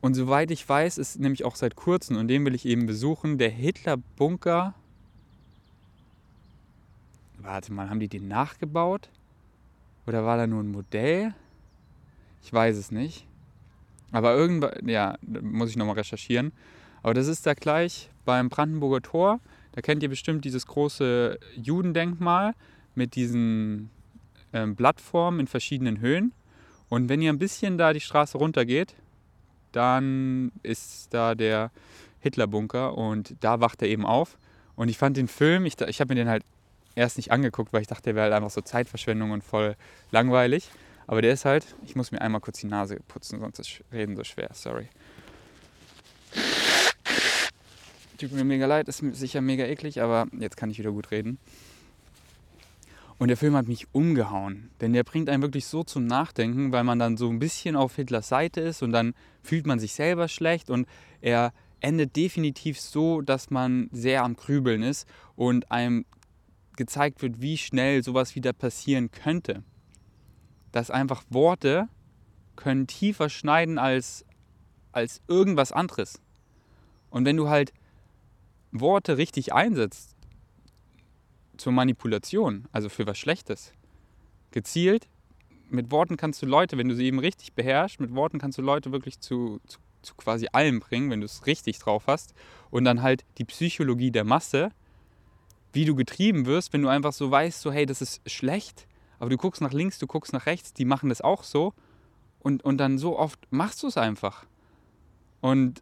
[0.00, 3.38] Und soweit ich weiß, ist nämlich auch seit kurzem, und den will ich eben besuchen,
[3.38, 4.74] der Hitler-Bunker.
[7.38, 9.08] Warte mal, haben die den nachgebaut?
[10.06, 11.34] Oder war da nur ein Modell?
[12.42, 13.26] Ich weiß es nicht.
[14.14, 16.52] Aber irgendwann, ja, muss ich nochmal recherchieren.
[17.02, 19.40] Aber das ist da gleich beim Brandenburger Tor.
[19.72, 22.54] Da kennt ihr bestimmt dieses große Judendenkmal
[22.94, 23.90] mit diesen
[24.52, 26.32] ähm, Plattformen in verschiedenen Höhen.
[26.88, 28.94] Und wenn ihr ein bisschen da die Straße runter geht,
[29.72, 31.72] dann ist da der
[32.20, 34.38] Hitlerbunker und da wacht er eben auf.
[34.76, 36.44] Und ich fand den Film, ich, ich habe mir den halt
[36.94, 39.74] erst nicht angeguckt, weil ich dachte, der wäre halt einfach so Zeitverschwendung und voll
[40.12, 40.70] langweilig.
[41.06, 44.16] Aber der ist halt, ich muss mir einmal kurz die Nase putzen, sonst ist Reden
[44.16, 44.88] so schwer, sorry.
[48.18, 51.38] Tut mir mega leid, ist sicher mega eklig, aber jetzt kann ich wieder gut reden.
[53.18, 56.84] Und der Film hat mich umgehauen, denn der bringt einen wirklich so zum Nachdenken, weil
[56.84, 60.28] man dann so ein bisschen auf Hitlers Seite ist und dann fühlt man sich selber
[60.28, 60.88] schlecht und
[61.20, 66.06] er endet definitiv so, dass man sehr am Grübeln ist und einem
[66.76, 69.62] gezeigt wird, wie schnell sowas wieder passieren könnte.
[70.74, 71.88] Dass einfach Worte
[72.56, 74.24] können tiefer schneiden als,
[74.90, 76.20] als irgendwas anderes.
[77.10, 77.72] Und wenn du halt
[78.72, 80.16] Worte richtig einsetzt,
[81.56, 83.72] zur Manipulation, also für was Schlechtes.
[84.50, 85.08] Gezielt,
[85.68, 88.62] mit Worten kannst du Leute, wenn du sie eben richtig beherrschst, mit Worten kannst du
[88.62, 92.34] Leute wirklich zu, zu, zu quasi allem bringen, wenn du es richtig drauf hast.
[92.70, 94.70] Und dann halt die Psychologie der Masse,
[95.72, 98.88] wie du getrieben wirst, wenn du einfach so weißt, so hey, das ist schlecht,
[99.24, 101.72] aber du guckst nach links, du guckst nach rechts, die machen das auch so.
[102.40, 104.44] Und, und dann so oft machst du es einfach.
[105.40, 105.80] Und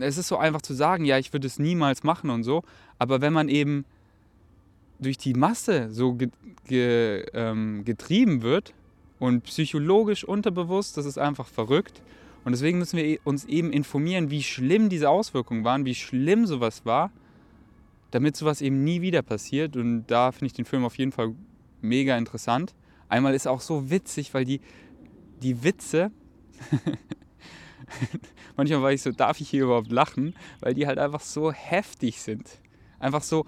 [0.00, 2.64] es ist so einfach zu sagen, ja, ich würde es niemals machen und so.
[2.98, 3.84] Aber wenn man eben
[4.98, 6.30] durch die Masse so ge,
[6.66, 8.74] ge, ähm, getrieben wird
[9.20, 12.02] und psychologisch unterbewusst, das ist einfach verrückt.
[12.44, 16.84] Und deswegen müssen wir uns eben informieren, wie schlimm diese Auswirkungen waren, wie schlimm sowas
[16.84, 17.12] war,
[18.10, 19.76] damit sowas eben nie wieder passiert.
[19.76, 21.32] Und da finde ich den Film auf jeden Fall
[21.82, 22.74] mega interessant.
[23.08, 24.60] Einmal ist auch so witzig, weil die,
[25.42, 26.10] die Witze,
[28.56, 32.20] manchmal war ich so, darf ich hier überhaupt lachen, weil die halt einfach so heftig
[32.20, 32.60] sind.
[33.00, 33.46] Einfach so,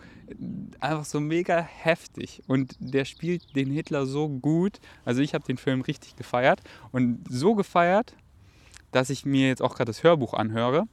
[0.80, 2.42] einfach so mega heftig.
[2.46, 4.80] Und der spielt den Hitler so gut.
[5.04, 6.62] Also ich habe den Film richtig gefeiert.
[6.90, 8.16] Und so gefeiert,
[8.92, 10.88] dass ich mir jetzt auch gerade das Hörbuch anhöre.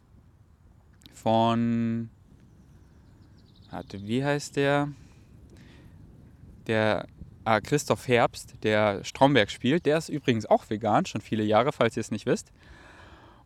[1.13, 2.09] Von.
[3.93, 4.89] Wie heißt der?
[6.67, 7.07] Der
[7.43, 9.85] ah, Christoph Herbst, der Stromberg spielt.
[9.85, 12.51] Der ist übrigens auch vegan, schon viele Jahre, falls ihr es nicht wisst.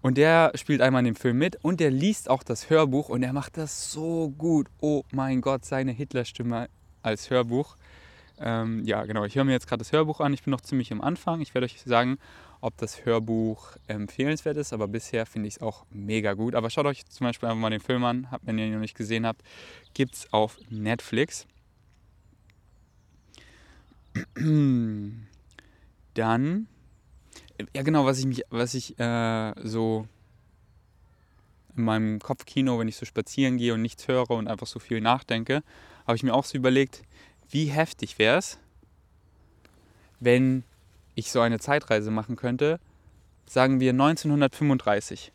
[0.02, 3.24] Und der spielt einmal in dem Film mit und der liest auch das Hörbuch und
[3.24, 4.68] er macht das so gut.
[4.82, 6.68] Oh mein Gott, seine Hitlerstimme
[7.02, 7.78] als Hörbuch.
[8.38, 10.34] Ähm, ja, genau, ich höre mir jetzt gerade das Hörbuch an.
[10.34, 11.40] Ich bin noch ziemlich am Anfang.
[11.40, 12.18] Ich werde euch sagen,
[12.60, 16.56] ob das Hörbuch empfehlenswert ist, aber bisher finde ich es auch mega gut.
[16.56, 18.98] Aber schaut euch zum Beispiel einfach mal den Film an, wenn ihr ihn noch nicht
[18.98, 19.42] gesehen habt.
[19.94, 21.46] Gibt es auf Netflix.
[26.14, 26.68] Dann
[27.74, 30.08] ja genau, was ich mich, was ich äh, so
[31.76, 35.02] in meinem Kopfkino, wenn ich so spazieren gehe und nichts höre und einfach so viel
[35.02, 35.64] nachdenke,
[36.06, 37.04] habe ich mir auch so überlegt,
[37.50, 38.60] wie heftig wäre es,
[40.20, 40.64] wenn
[41.16, 42.80] ich so eine Zeitreise machen könnte,
[43.46, 45.32] sagen wir 1935.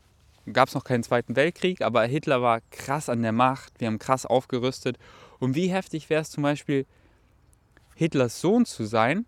[0.53, 3.99] Gab es noch keinen Zweiten Weltkrieg, aber Hitler war krass an der Macht, wir haben
[3.99, 4.97] krass aufgerüstet.
[5.38, 6.87] Und wie heftig wäre es zum Beispiel,
[7.99, 9.27] Hitlers Sohn zu sein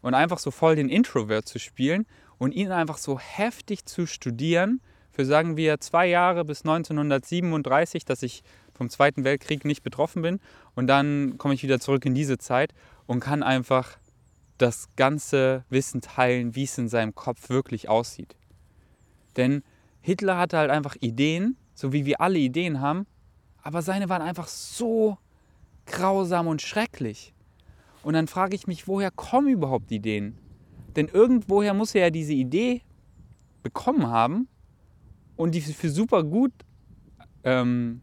[0.00, 2.06] und einfach so voll den Introvert zu spielen
[2.38, 4.80] und ihn einfach so heftig zu studieren,
[5.10, 10.38] für sagen wir zwei Jahre bis 1937, dass ich vom Zweiten Weltkrieg nicht betroffen bin.
[10.76, 12.72] Und dann komme ich wieder zurück in diese Zeit
[13.06, 13.98] und kann einfach
[14.56, 18.36] das ganze Wissen teilen, wie es in seinem Kopf wirklich aussieht.
[19.36, 19.64] Denn
[20.00, 23.06] Hitler hatte halt einfach Ideen, so wie wir alle Ideen haben,
[23.64, 25.18] aber seine waren einfach so
[25.86, 27.34] grausam und schrecklich.
[28.02, 30.36] Und dann frage ich mich, woher kommen überhaupt Ideen?
[30.96, 32.82] Denn irgendwoher muss er ja diese Idee
[33.62, 34.48] bekommen haben
[35.36, 36.52] und die für super gut
[37.44, 38.02] ähm,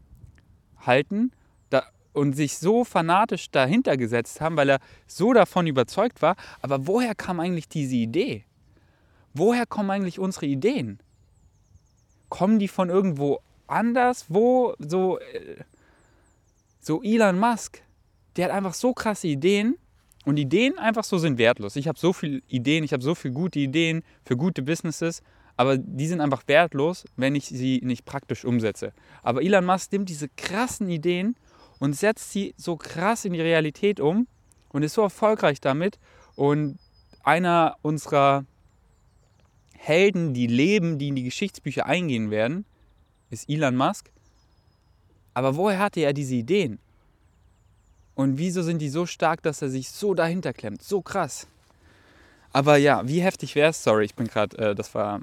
[0.78, 1.32] halten
[1.68, 6.36] da, und sich so fanatisch dahinter gesetzt haben, weil er so davon überzeugt war.
[6.62, 8.44] Aber woher kam eigentlich diese Idee?
[9.34, 10.98] Woher kommen eigentlich unsere Ideen?
[12.28, 14.26] Kommen die von irgendwo anders?
[14.28, 15.56] Wo so, äh,
[16.80, 17.82] so Elon Musk,
[18.36, 19.76] der hat einfach so krasse Ideen
[20.24, 21.76] und Ideen einfach so sind wertlos.
[21.76, 25.22] Ich habe so viele Ideen, ich habe so viele gute Ideen für gute Businesses,
[25.56, 28.92] aber die sind einfach wertlos, wenn ich sie nicht praktisch umsetze.
[29.22, 31.36] Aber Elon Musk nimmt diese krassen Ideen
[31.78, 34.26] und setzt sie so krass in die Realität um
[34.68, 35.98] und ist so erfolgreich damit.
[36.36, 36.78] Und
[37.24, 38.44] einer unserer
[39.76, 42.66] Helden, die leben, die in die Geschichtsbücher eingehen werden,
[43.30, 44.10] ist Elon Musk.
[45.32, 46.78] Aber woher hatte er diese Ideen?
[48.20, 50.82] Und wieso sind die so stark, dass er sich so dahinter klemmt?
[50.82, 51.46] So krass.
[52.52, 53.82] Aber ja, wie heftig wäre es?
[53.82, 55.22] Sorry, ich bin gerade, äh, das war,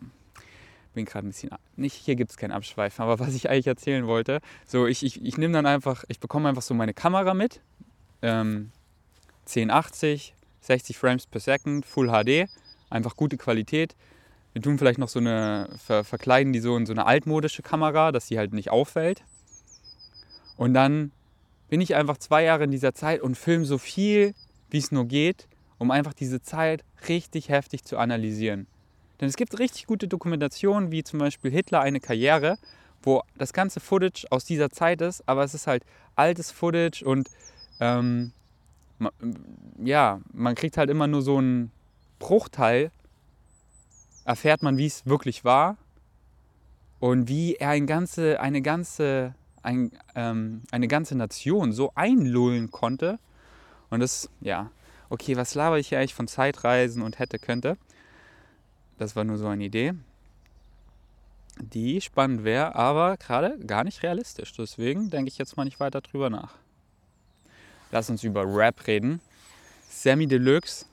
[0.96, 4.08] bin gerade ein bisschen, nicht, hier gibt es kein Abschweifen, aber was ich eigentlich erzählen
[4.08, 7.62] wollte, so ich, ich, ich nehme dann einfach, ich bekomme einfach so meine Kamera mit,
[8.24, 8.72] ähm,
[9.42, 12.50] 1080, 60 Frames per Second, Full HD,
[12.90, 13.96] einfach gute Qualität.
[14.54, 18.12] Wir tun vielleicht noch so eine, ver, verkleiden die so in so eine altmodische Kamera,
[18.12, 19.24] dass sie halt nicht auffällt.
[20.56, 21.12] Und dann
[21.70, 24.34] bin ich einfach zwei Jahre in dieser Zeit und filme so viel,
[24.70, 28.68] wie es nur geht, um einfach diese Zeit richtig heftig zu analysieren.
[29.20, 32.58] Denn es gibt richtig gute Dokumentationen, wie zum Beispiel Hitler eine Karriere,
[33.02, 35.84] wo das ganze Footage aus dieser Zeit ist, aber es ist halt
[36.16, 37.30] altes Footage und
[37.80, 38.32] ähm,
[39.84, 41.72] ja, man kriegt halt immer nur so einen
[42.20, 42.92] Bruchteil,
[44.26, 45.78] erfährt man, wie es wirklich war
[47.00, 53.20] und wie er ein ganze, eine ganze ein, ähm, eine ganze Nation so einlullen konnte.
[53.90, 54.70] Und das, ja,
[55.10, 57.78] okay, was laber ich hier eigentlich von Zeitreisen und hätte, könnte?
[58.98, 59.94] Das war nur so eine Idee,
[61.60, 64.54] die spannend wäre, aber gerade gar nicht realistisch.
[64.54, 66.56] Deswegen denke ich jetzt mal nicht weiter drüber nach.
[67.92, 69.22] Lass uns über Rap reden.
[69.90, 70.86] Sammy Deluxe.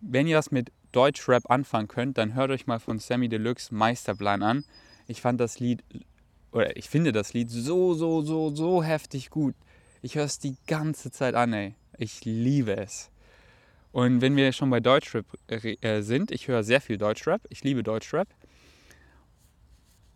[0.00, 4.42] Wenn ihr was mit Deutschrap anfangen könnt, dann hört euch mal von Sammy Deluxe Meisterplan
[4.42, 4.64] an.
[5.06, 5.82] Ich fand das Lied
[6.52, 9.54] oder ich finde das Lied so, so, so, so heftig gut.
[10.02, 11.74] Ich höre es die ganze Zeit an, ey.
[11.98, 13.10] Ich liebe es.
[13.92, 17.42] Und wenn wir schon bei Deutschrap äh, sind, ich höre sehr viel Deutschrap.
[17.50, 18.28] Ich liebe Deutschrap.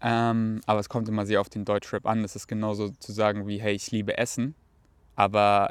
[0.01, 2.23] Ähm, aber es kommt immer sehr auf den Deutschrap an.
[2.23, 4.55] Das ist genauso zu sagen wie, hey, ich liebe Essen.
[5.17, 5.71] Aber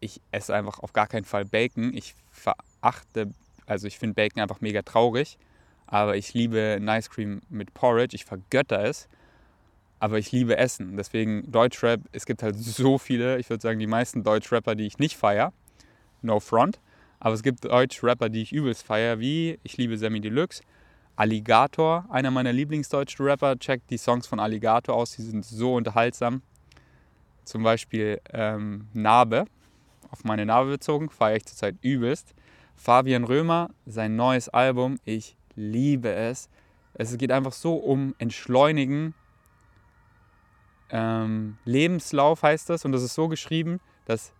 [0.00, 1.92] ich esse einfach auf gar keinen Fall Bacon.
[1.94, 3.32] Ich verachte,
[3.66, 5.38] also ich finde Bacon einfach mega traurig.
[5.86, 8.16] Aber ich liebe ein Ice Cream mit Porridge.
[8.16, 9.08] Ich vergötter es
[10.02, 10.96] aber ich liebe Essen.
[10.96, 14.98] Deswegen Deutschrap, es gibt halt so viele, ich würde sagen, die meisten Deutschrapper, die ich
[14.98, 15.52] nicht feiere.
[16.22, 16.80] No front.
[17.20, 20.64] Aber es gibt Deutschrapper, die ich übelst feiere, wie ich liebe Sammy Deluxe,
[21.14, 23.56] Alligator, einer meiner Lieblingsdeutschen Rapper.
[23.60, 26.42] Checkt die Songs von Alligator aus, die sind so unterhaltsam.
[27.44, 29.44] zum Beispiel ähm, Narbe,
[30.10, 32.34] auf meine Narbe bezogen, feiere ich zurzeit übelst.
[32.74, 36.48] Fabian Römer, sein neues Album, ich liebe es.
[36.94, 39.14] Es geht einfach so um Entschleunigen.
[40.92, 44.34] Ähm, Lebenslauf heißt das und das ist so geschrieben, dass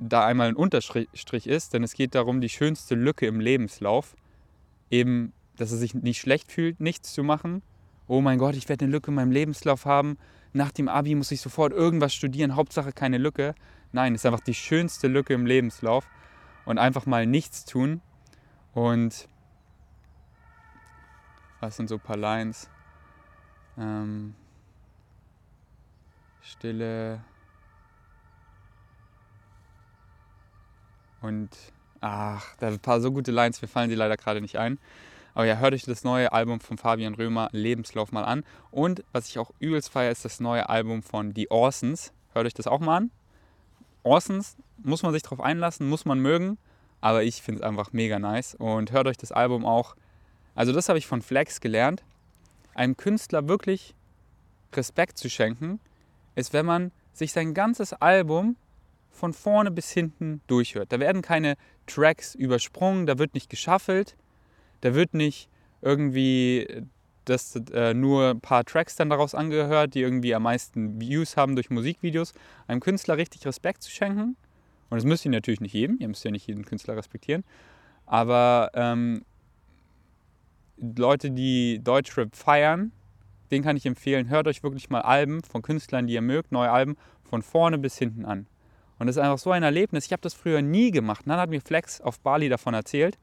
[0.00, 4.16] da einmal ein Unterstrich ist, denn es geht darum, die schönste Lücke im Lebenslauf,
[4.90, 7.62] eben, dass er sich nicht schlecht fühlt, nichts zu machen.
[8.08, 10.18] Oh mein Gott, ich werde eine Lücke in meinem Lebenslauf haben.
[10.52, 13.54] Nach dem Abi muss ich sofort irgendwas studieren, Hauptsache keine Lücke.
[13.92, 16.08] Nein, es ist einfach die schönste Lücke im Lebenslauf
[16.64, 18.00] und einfach mal nichts tun.
[18.72, 19.28] Und
[21.60, 22.68] was sind so ein paar Lines?
[23.76, 24.34] Ähm,
[26.48, 27.20] Stille.
[31.20, 31.50] Und
[32.00, 34.78] ach, da ein paar so gute Lines, mir fallen die leider gerade nicht ein.
[35.34, 38.44] Aber ja, hört euch das neue Album von Fabian Römer, Lebenslauf, mal an.
[38.70, 42.12] Und was ich auch übelst feiere, ist das neue Album von The Orsons.
[42.32, 43.10] Hört euch das auch mal an.
[44.02, 46.58] Orsons muss man sich drauf einlassen, muss man mögen.
[47.00, 48.54] Aber ich finde es einfach mega nice.
[48.54, 49.94] Und hört euch das Album auch.
[50.54, 52.02] Also, das habe ich von Flex gelernt.
[52.74, 53.94] Einem Künstler wirklich
[54.72, 55.78] Respekt zu schenken,
[56.38, 58.56] ist, wenn man sich sein ganzes Album
[59.10, 60.92] von vorne bis hinten durchhört.
[60.92, 64.16] Da werden keine Tracks übersprungen, da wird nicht geschaffelt,
[64.80, 65.48] da wird nicht
[65.82, 66.84] irgendwie
[67.24, 71.56] das, äh, nur ein paar Tracks dann daraus angehört, die irgendwie am meisten Views haben
[71.56, 72.32] durch Musikvideos.
[72.68, 74.36] Einem Künstler richtig Respekt zu schenken.
[74.90, 77.44] Und das müsst ihr natürlich nicht jedem, ihr müsst ja nicht jeden Künstler respektieren.
[78.06, 79.24] Aber ähm,
[80.78, 82.92] Leute, die Deutschrap feiern,
[83.50, 84.28] den kann ich empfehlen.
[84.28, 87.98] Hört euch wirklich mal Alben von Künstlern, die ihr mögt, neue Alben, von vorne bis
[87.98, 88.46] hinten an.
[88.98, 90.06] Und das ist einfach so ein Erlebnis.
[90.06, 91.24] Ich habe das früher nie gemacht.
[91.24, 93.18] Und dann hat mir Flex auf Bali davon erzählt.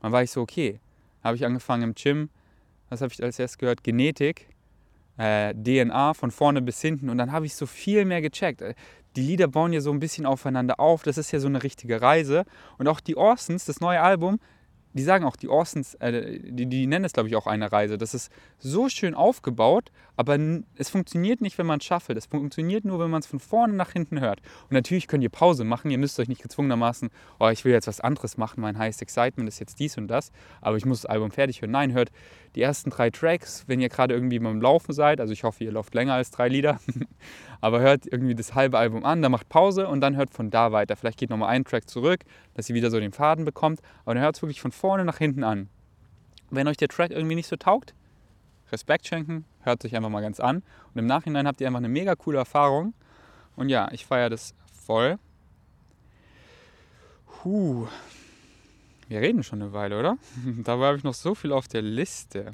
[0.00, 0.80] dann war ich so, okay.
[1.22, 2.30] Habe ich angefangen im Gym.
[2.88, 3.84] Was habe ich als erstes gehört?
[3.84, 4.48] Genetik.
[5.16, 7.08] Äh, DNA von vorne bis hinten.
[7.08, 8.62] Und dann habe ich so viel mehr gecheckt.
[8.62, 8.74] Äh,
[9.16, 11.02] die Lieder bauen ja so ein bisschen aufeinander auf.
[11.02, 12.44] Das ist ja so eine richtige Reise.
[12.78, 14.40] Und auch die Orsons, das neue Album,
[14.94, 17.98] die sagen auch, die Orsons, äh, die, die nennen es, glaube ich, auch eine Reise.
[17.98, 20.38] Das ist so schön aufgebaut, aber
[20.76, 22.16] es funktioniert nicht, wenn man es schaffelt.
[22.16, 24.40] Es funktioniert nur, wenn man es von vorne nach hinten hört.
[24.62, 25.90] Und natürlich könnt ihr Pause machen.
[25.90, 28.60] Ihr müsst euch nicht gezwungenermaßen, oh, ich will jetzt was anderes machen.
[28.60, 30.30] Mein Highest Excitement ist jetzt dies und das,
[30.60, 31.72] aber ich muss das Album fertig hören.
[31.72, 32.10] Nein, hört
[32.54, 35.20] die ersten drei Tracks, wenn ihr gerade irgendwie beim Laufen seid.
[35.20, 36.78] Also ich hoffe, ihr lauft länger als drei Lieder.
[37.60, 40.70] aber hört irgendwie das halbe Album an, dann macht Pause und dann hört von da
[40.70, 40.96] weiter.
[40.96, 42.20] Vielleicht geht nochmal ein Track zurück,
[42.52, 43.80] dass ihr wieder so den Faden bekommt.
[44.04, 45.68] Aber dann hört es wirklich von vorne nach hinten an.
[46.50, 47.94] Wenn euch der Track irgendwie nicht so taugt,
[48.70, 50.62] Respekt schenken, hört sich einfach mal ganz an.
[50.92, 52.94] Und im Nachhinein habt ihr einfach eine mega coole Erfahrung.
[53.56, 55.18] Und ja, ich feiere das voll.
[57.42, 57.86] Huh.
[59.08, 60.18] Wir reden schon eine Weile, oder?
[60.64, 62.52] Dabei habe ich noch so viel auf der Liste.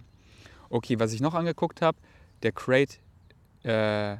[0.68, 1.98] Okay, was ich noch angeguckt habe,
[2.42, 3.00] der Great,
[3.62, 4.16] äh,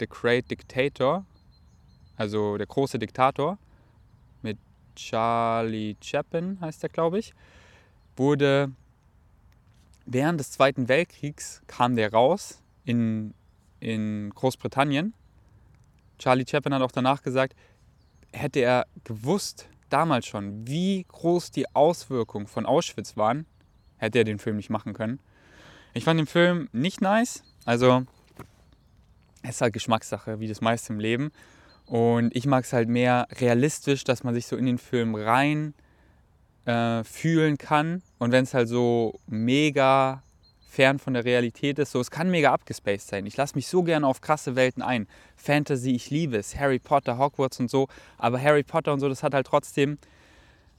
[0.00, 1.24] The Great Dictator,
[2.16, 3.58] also der große Diktator
[4.98, 7.32] Charlie Chaplin heißt der, glaube ich,
[8.16, 8.72] wurde
[10.06, 13.32] während des Zweiten Weltkriegs kam der raus in,
[13.80, 15.14] in Großbritannien.
[16.18, 17.54] Charlie Chaplin hat auch danach gesagt,
[18.32, 23.46] hätte er gewusst, damals schon, wie groß die Auswirkungen von Auschwitz waren,
[23.98, 25.20] hätte er den Film nicht machen können.
[25.94, 27.42] Ich fand den Film nicht nice.
[27.64, 28.04] Also,
[29.42, 31.30] es ist halt Geschmackssache, wie das meiste im Leben.
[31.88, 35.72] Und ich mag es halt mehr realistisch, dass man sich so in den Film rein
[36.66, 38.02] äh, fühlen kann.
[38.18, 40.22] Und wenn es halt so mega
[40.66, 43.24] fern von der Realität ist, so es kann mega abgespaced sein.
[43.24, 45.08] Ich lasse mich so gerne auf krasse Welten ein.
[45.36, 46.56] Fantasy, ich liebe es.
[46.56, 47.88] Harry Potter, Hogwarts und so.
[48.18, 49.96] Aber Harry Potter und so, das hat halt trotzdem,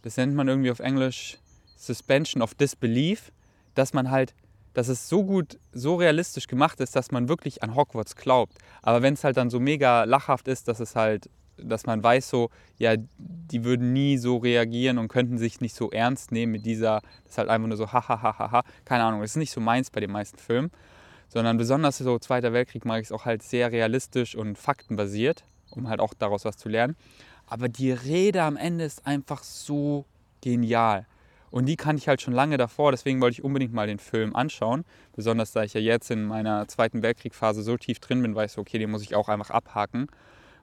[0.04, 1.40] das nennt man irgendwie auf Englisch
[1.76, 3.32] Suspension of Disbelief,
[3.74, 4.36] dass man halt
[4.74, 8.58] dass es so gut, so realistisch gemacht ist, dass man wirklich an Hogwarts glaubt.
[8.82, 11.30] Aber wenn es halt dann so mega lachhaft ist, dass es halt
[11.64, 15.92] dass man weiß so, ja, die würden nie so reagieren und könnten sich nicht so
[15.92, 19.38] ernst nehmen mit dieser, das ist halt einfach nur so, hahaha, keine Ahnung, das ist
[19.38, 20.72] nicht so meins bei den meisten Filmen,
[21.28, 25.88] sondern besonders so Zweiter Weltkrieg mag ich es auch halt sehr realistisch und faktenbasiert, um
[25.88, 26.96] halt auch daraus was zu lernen.
[27.48, 30.06] Aber die Rede am Ende ist einfach so
[30.42, 31.06] genial.
[31.52, 34.36] Und die kannte ich halt schon lange davor, deswegen wollte ich unbedingt mal den Film
[34.36, 34.86] anschauen.
[35.16, 38.58] Besonders da ich ja jetzt in meiner Zweiten Weltkriegphase so tief drin bin, weiß ich,
[38.58, 40.08] okay, den muss ich auch einfach abhaken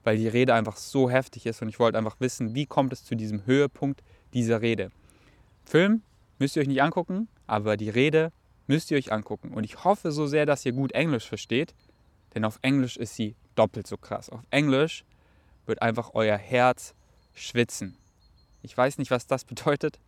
[0.07, 3.03] weil die Rede einfach so heftig ist und ich wollte einfach wissen, wie kommt es
[3.03, 4.89] zu diesem Höhepunkt dieser Rede.
[5.65, 6.01] Film
[6.39, 8.31] müsst ihr euch nicht angucken, aber die Rede
[8.67, 9.53] müsst ihr euch angucken.
[9.53, 11.75] Und ich hoffe so sehr, dass ihr gut Englisch versteht,
[12.33, 14.29] denn auf Englisch ist sie doppelt so krass.
[14.29, 15.03] Auf Englisch
[15.65, 16.95] wird einfach euer Herz
[17.33, 17.97] schwitzen.
[18.61, 19.99] Ich weiß nicht, was das bedeutet.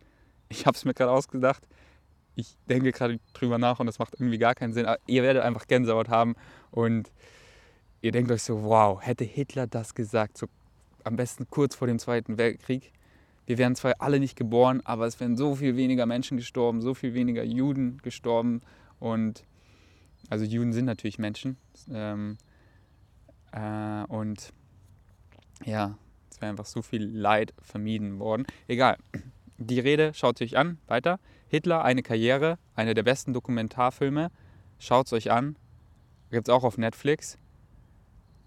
[0.50, 1.66] Ich habe es mir gerade ausgedacht.
[2.34, 4.84] Ich denke gerade drüber nach und das macht irgendwie gar keinen Sinn.
[4.84, 6.34] Aber ihr werdet einfach Gänsehaut haben
[6.70, 7.10] und
[8.02, 10.46] ihr denkt euch so, wow, hätte Hitler das gesagt, so
[11.04, 12.92] am besten kurz vor dem Zweiten Weltkrieg.
[13.46, 16.94] Wir wären zwar alle nicht geboren, aber es wären so viel weniger Menschen gestorben, so
[16.94, 18.60] viel weniger Juden gestorben.
[18.98, 19.44] Und
[20.28, 21.56] also Juden sind natürlich Menschen.
[21.92, 22.38] Ähm,
[23.52, 24.52] äh, und
[25.64, 25.96] ja,
[26.30, 28.46] es wäre einfach so viel Leid vermieden worden.
[28.68, 28.98] Egal.
[29.62, 30.78] Die Rede schaut euch an.
[30.86, 31.20] Weiter.
[31.48, 34.30] Hitler, eine Karriere, einer der besten Dokumentarfilme.
[34.78, 35.56] Schaut es euch an.
[36.30, 37.36] Gibt es auch auf Netflix.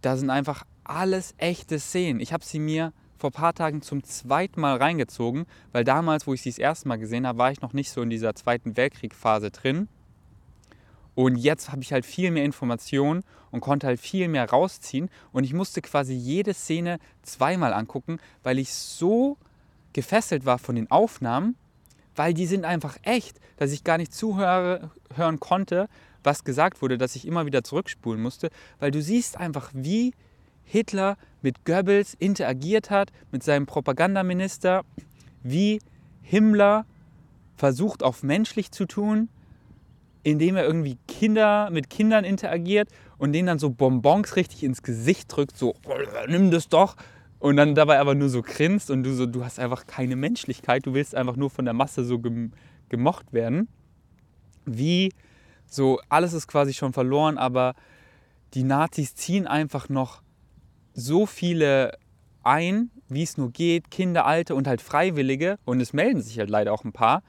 [0.02, 2.20] Da sind einfach alles echte Szenen.
[2.20, 6.34] Ich habe sie mir vor ein paar Tagen zum zweiten Mal reingezogen, weil damals, wo
[6.34, 8.76] ich sie das erste Mal gesehen habe, war ich noch nicht so in dieser Zweiten
[8.76, 9.90] Weltkrieg-Phase drin.
[11.14, 15.12] Und jetzt habe ich halt viel mehr Informationen und konnte halt viel mehr rausziehen.
[15.32, 19.38] Und ich musste quasi jede Szene zweimal angucken, weil ich so
[19.94, 21.56] gefesselt war von den Aufnahmen,
[22.16, 25.88] weil die sind einfach echt, dass ich gar nicht zuhören konnte,
[26.24, 30.14] was gesagt wurde, dass ich immer wieder zurückspulen musste, weil du siehst einfach, wie
[30.64, 34.84] Hitler mit Goebbels interagiert hat, mit seinem Propagandaminister,
[35.44, 35.80] wie
[36.22, 36.86] Himmler
[37.58, 39.30] versucht auf menschlich zu tun,
[40.24, 45.36] indem er irgendwie Kinder mit Kindern interagiert und denen dann so Bonbons richtig ins Gesicht
[45.36, 45.76] drückt, so
[46.28, 46.96] nimm das doch
[47.44, 50.86] und dann dabei aber nur so grinst und du so du hast einfach keine Menschlichkeit,
[50.86, 52.18] du willst einfach nur von der Masse so
[52.88, 53.68] gemocht werden.
[54.66, 55.12] Wie
[55.66, 57.74] so alles ist quasi schon verloren, aber
[58.54, 60.22] die Nazis ziehen einfach noch
[60.94, 61.98] so viele
[62.44, 66.50] ein, wie es nur geht, Kinder, Alte und halt Freiwillige und es melden sich halt
[66.50, 67.24] leider auch ein paar,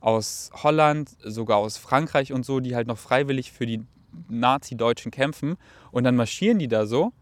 [0.00, 3.82] aus Holland, sogar aus Frankreich und so, die halt noch freiwillig für die
[4.30, 5.56] Nazi-Deutschen kämpfen.
[5.90, 7.12] Und dann marschieren die da so.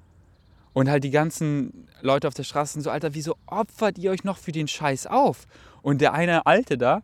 [0.72, 4.24] Und halt die ganzen Leute auf der Straße sind so, Alter, wieso opfert ihr euch
[4.24, 5.46] noch für den Scheiß auf?
[5.82, 7.02] Und der eine Alte da,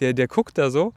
[0.00, 0.92] der, der guckt da so,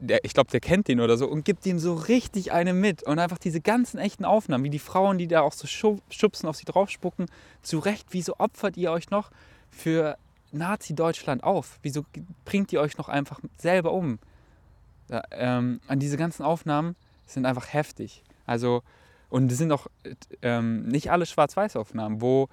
[0.00, 3.02] der, ich glaube, der kennt den oder so, und gibt ihm so richtig eine mit.
[3.02, 6.56] Und einfach diese ganzen echten Aufnahmen, wie die Frauen, die da auch so schubsen, auf
[6.56, 7.26] sie draufspucken,
[7.62, 9.30] zu Recht, wieso opfert ihr euch noch
[9.70, 10.16] für
[10.52, 11.78] Nazi-Deutschland auf?
[11.82, 12.04] Wieso
[12.44, 14.18] bringt ihr euch noch einfach selber um?
[15.08, 16.94] Ja, ähm, an diese ganzen Aufnahmen
[17.26, 18.22] sind einfach heftig.
[18.46, 18.82] Also,
[19.28, 19.86] und es sind auch
[20.42, 22.48] ähm, nicht alle Schwarz-Weiß-Aufnahmen, wo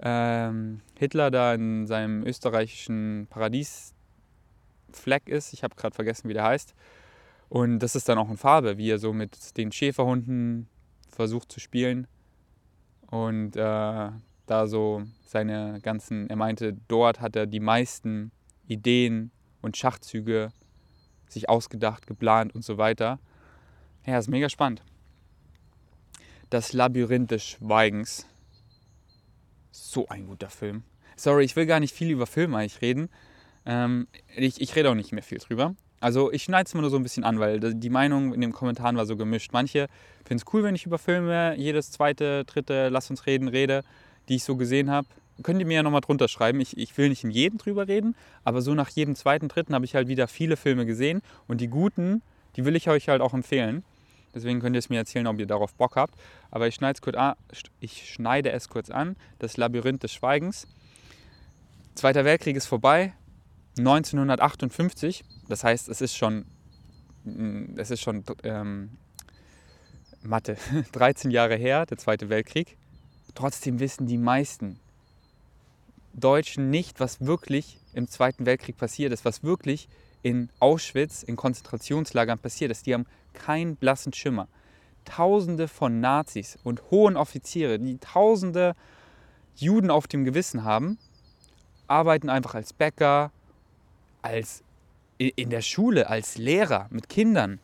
[0.00, 5.52] ähm, Hitler da in seinem österreichischen Paradies-Fleck ist.
[5.52, 6.74] Ich habe gerade vergessen, wie der heißt.
[7.48, 10.68] Und das ist dann auch in Farbe, wie er so mit den Schäferhunden
[11.10, 12.06] versucht zu spielen.
[13.10, 14.10] Und äh,
[14.46, 18.32] da so seine ganzen, er meinte, dort hat er die meisten
[18.66, 19.30] Ideen
[19.60, 20.50] und Schachzüge
[21.28, 23.18] sich ausgedacht, geplant und so weiter.
[24.06, 24.82] Ja, ist mega spannend.
[26.52, 28.26] Das Labyrinth des Schweigens.
[29.70, 30.82] So ein guter Film.
[31.16, 33.08] Sorry, ich will gar nicht viel über Filme eigentlich reden.
[33.64, 35.74] Ähm, ich, ich rede auch nicht mehr viel drüber.
[36.00, 38.52] Also ich schneide es mal nur so ein bisschen an, weil die Meinung in den
[38.52, 39.54] Kommentaren war so gemischt.
[39.54, 39.86] Manche
[40.26, 43.82] finden es cool, wenn ich über Filme jedes zweite, dritte Lass uns reden rede
[44.28, 45.08] die ich so gesehen habe.
[45.42, 46.60] Könnt ihr mir ja nochmal drunter schreiben.
[46.60, 49.86] Ich, ich will nicht in jedem drüber reden, aber so nach jedem zweiten, dritten habe
[49.86, 52.20] ich halt wieder viele Filme gesehen und die guten,
[52.56, 53.84] die will ich euch halt auch empfehlen.
[54.34, 56.14] Deswegen könnt ihr es mir erzählen, ob ihr darauf Bock habt.
[56.50, 57.34] Aber ich schneide es kurz an.
[57.80, 59.16] Ich schneide es kurz an.
[59.38, 60.66] Das Labyrinth des Schweigens.
[61.94, 63.12] Zweiter Weltkrieg ist vorbei.
[63.78, 65.24] 1958.
[65.48, 66.46] Das heißt, es ist schon,
[67.24, 68.90] mm, es ist schon ähm,
[70.22, 70.56] Mathe,
[70.92, 72.76] 13 Jahre her, der Zweite Weltkrieg.
[73.34, 74.78] Trotzdem wissen die meisten
[76.14, 79.88] Deutschen nicht, was wirklich im Zweiten Weltkrieg passiert ist, was wirklich
[80.22, 82.86] in Auschwitz, in Konzentrationslagern passiert ist.
[82.86, 84.48] Die haben keinen blassen Schimmer.
[85.04, 88.74] Tausende von Nazis und hohen Offiziere, die tausende
[89.56, 90.98] Juden auf dem Gewissen haben,
[91.88, 93.32] arbeiten einfach als Bäcker,
[94.22, 94.62] als
[95.18, 97.60] in der Schule, als Lehrer mit Kindern.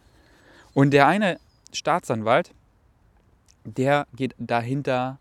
[0.74, 1.40] Und der eine
[1.72, 2.52] Staatsanwalt,
[3.64, 5.18] der geht dahinter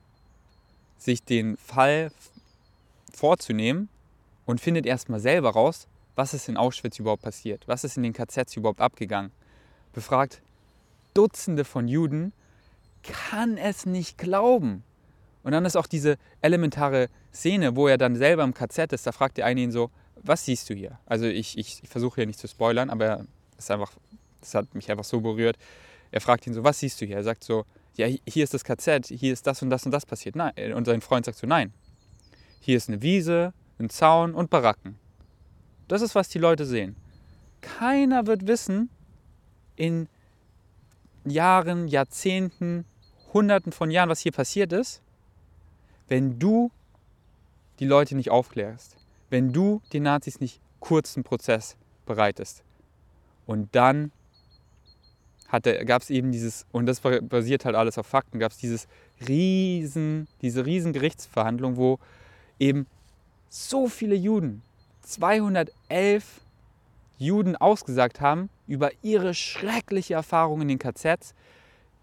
[0.98, 2.12] sich den Fall
[3.14, 3.90] vorzunehmen
[4.46, 8.14] und findet erstmal selber raus, was ist in Auschwitz überhaupt passiert, was ist in den
[8.14, 9.32] KZs überhaupt abgegangen.
[9.98, 10.44] Befragt
[11.16, 12.32] Dutzende von Juden,
[13.02, 14.84] kann es nicht glauben.
[15.42, 19.12] Und dann ist auch diese elementare Szene, wo er dann selber im KZ ist, da
[19.12, 19.90] fragt der eine ihn so,
[20.22, 21.00] was siehst du hier?
[21.08, 23.26] Also ich, ich, ich versuche hier nicht zu spoilern, aber
[23.58, 23.92] es einfach,
[24.40, 25.58] das hat mich einfach so berührt.
[26.12, 27.16] Er fragt ihn so, was siehst du hier?
[27.16, 27.66] Er sagt so,
[27.96, 30.36] ja, hier ist das KZ, hier ist das und das und das passiert.
[30.36, 30.74] Nein.
[30.76, 31.74] Und sein Freund sagt so, nein.
[32.60, 35.00] Hier ist eine Wiese, ein Zaun und Baracken.
[35.88, 36.96] Das ist, was die Leute sehen.
[37.62, 38.92] Keiner wird wissen,
[39.78, 40.10] in
[41.24, 42.86] Jahren, Jahrzehnten,
[43.34, 45.02] Hunderten von Jahren, was hier passiert ist,
[46.08, 46.72] wenn du
[47.80, 48.98] die Leute nicht aufklärst,
[49.30, 51.76] wenn du den Nazis nicht kurzen Prozess
[52.06, 52.64] bereitest.
[53.46, 54.12] Und dann
[55.52, 58.88] gab es eben dieses, und das basiert halt alles auf Fakten, gab es dieses
[59.28, 62.00] riesen, diese riesen Gerichtsverhandlung, wo
[62.60, 62.86] eben
[63.50, 64.62] so viele Juden,
[65.04, 66.42] 211
[67.18, 71.34] Juden ausgesagt haben über ihre schreckliche Erfahrung in den KZs.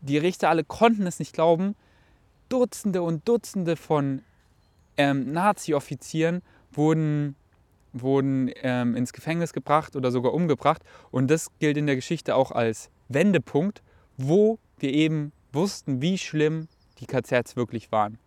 [0.01, 1.77] Die Richter alle konnten es nicht glauben.
[2.49, 4.23] Dutzende und Dutzende von
[4.97, 6.43] ähm, Nazi-Offizieren
[6.73, 7.37] wurden,
[7.93, 10.83] wurden ähm, ins Gefängnis gebracht oder sogar umgebracht.
[11.11, 13.83] Und das gilt in der Geschichte auch als Wendepunkt,
[14.17, 18.19] wo wir eben wussten, wie schlimm die KZs wirklich waren.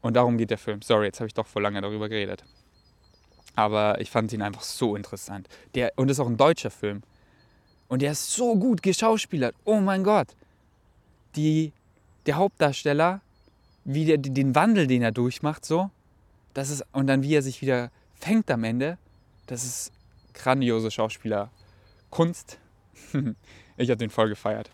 [0.00, 0.82] Und darum geht der Film.
[0.82, 2.44] Sorry, jetzt habe ich doch vor lange darüber geredet.
[3.56, 5.48] Aber ich fand ihn einfach so interessant.
[5.74, 7.02] Der, und es ist auch ein deutscher Film.
[7.88, 9.54] Und der ist so gut geschauspielert.
[9.64, 10.28] Oh mein Gott.
[11.36, 11.72] Die,
[12.26, 13.20] der Hauptdarsteller,
[13.84, 15.90] wie der, den Wandel, den er durchmacht, so.
[16.54, 18.98] Das ist, und dann wie er sich wieder fängt am Ende.
[19.46, 19.92] Das ist
[20.32, 22.58] grandiose Schauspielerkunst.
[23.76, 24.70] ich habe den voll gefeiert.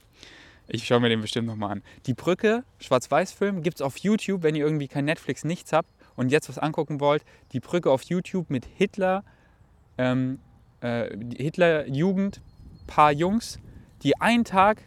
[0.68, 1.82] Ich schaue mir den bestimmt nochmal an.
[2.06, 5.90] Die Brücke, Schwarz-Weiß-Film, gibt es auf YouTube, wenn ihr irgendwie kein Netflix, nichts habt
[6.20, 7.24] und jetzt was angucken wollt.
[7.52, 9.24] Die Brücke auf YouTube mit Hitler,
[9.96, 10.38] ähm,
[10.82, 12.42] äh, Hitler-Jugend,
[12.86, 13.58] paar Jungs,
[14.02, 14.82] die einen Tag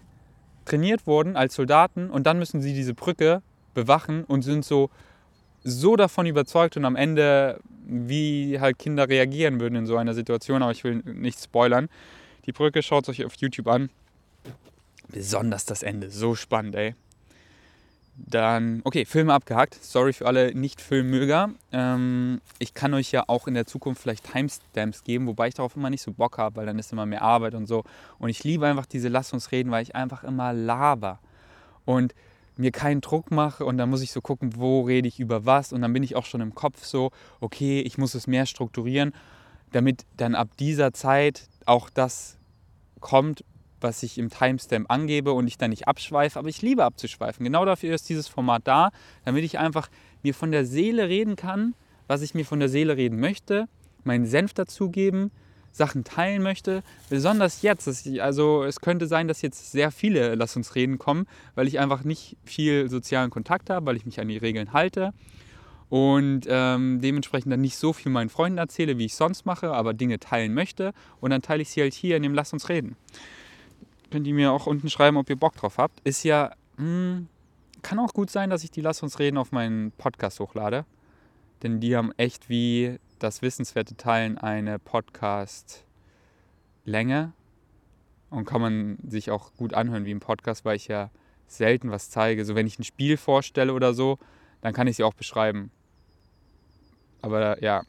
[0.66, 3.42] trainiert wurden als Soldaten und dann müssen sie diese Brücke
[3.74, 4.92] bewachen und sind so,
[5.64, 10.62] so davon überzeugt und am Ende, wie halt Kinder reagieren würden in so einer Situation,
[10.62, 11.90] aber ich will nicht spoilern.
[12.46, 13.90] Die Brücke schaut euch auf YouTube an.
[15.08, 16.94] Besonders das Ende, so spannend, ey.
[18.16, 19.76] Dann, okay, Filme abgehakt.
[19.84, 21.50] Sorry für alle Nicht-Filmmöger.
[21.72, 25.76] Ähm, ich kann euch ja auch in der Zukunft vielleicht Timestamps geben, wobei ich darauf
[25.76, 27.84] immer nicht so Bock habe, weil dann ist immer mehr Arbeit und so.
[28.20, 31.20] Und ich liebe einfach diese Lass uns reden, weil ich einfach immer laber.
[31.86, 32.14] Und
[32.58, 35.74] mir keinen Druck mache und dann muss ich so gucken, wo rede ich über was
[35.74, 39.14] und dann bin ich auch schon im Kopf so, okay, ich muss es mehr strukturieren,
[39.72, 42.38] damit dann ab dieser Zeit auch das
[43.00, 43.44] kommt,
[43.84, 47.44] was ich im Timestamp angebe und ich dann nicht abschweife, aber ich liebe abzuschweifen.
[47.44, 48.92] Genau dafür ist dieses Format da,
[49.26, 49.90] damit ich einfach
[50.24, 51.76] mir von der Seele reden kann,
[52.08, 53.68] was ich mir von der Seele reden möchte,
[54.04, 55.32] meinen Senf dazugeben,
[55.72, 56.84] Sachen teilen möchte.
[57.10, 57.88] Besonders jetzt.
[58.20, 61.26] Also es könnte sein, dass jetzt sehr viele Lass uns reden kommen,
[61.56, 65.14] weil ich einfach nicht viel sozialen Kontakt habe, weil ich mich an die Regeln halte
[65.90, 69.94] und ähm, dementsprechend dann nicht so viel meinen Freunden erzähle, wie ich sonst mache, aber
[69.94, 70.94] Dinge teilen möchte.
[71.20, 72.96] Und dann teile ich sie halt hier in dem Lass uns reden
[74.14, 76.00] könnt ihr mir auch unten schreiben, ob ihr Bock drauf habt.
[76.02, 77.28] Ist ja, mh, hm,
[77.82, 80.86] kann auch gut sein, dass ich die Lass uns reden auf meinen Podcast hochlade.
[81.64, 87.34] Denn die haben echt wie das wissenswerte Teilen eine Podcast-Länge.
[88.30, 91.10] Und kann man sich auch gut anhören wie im Podcast, weil ich ja
[91.48, 92.46] selten was zeige.
[92.46, 94.20] So wenn ich ein Spiel vorstelle oder so,
[94.62, 95.72] dann kann ich sie auch beschreiben.
[97.24, 97.82] Aber ja,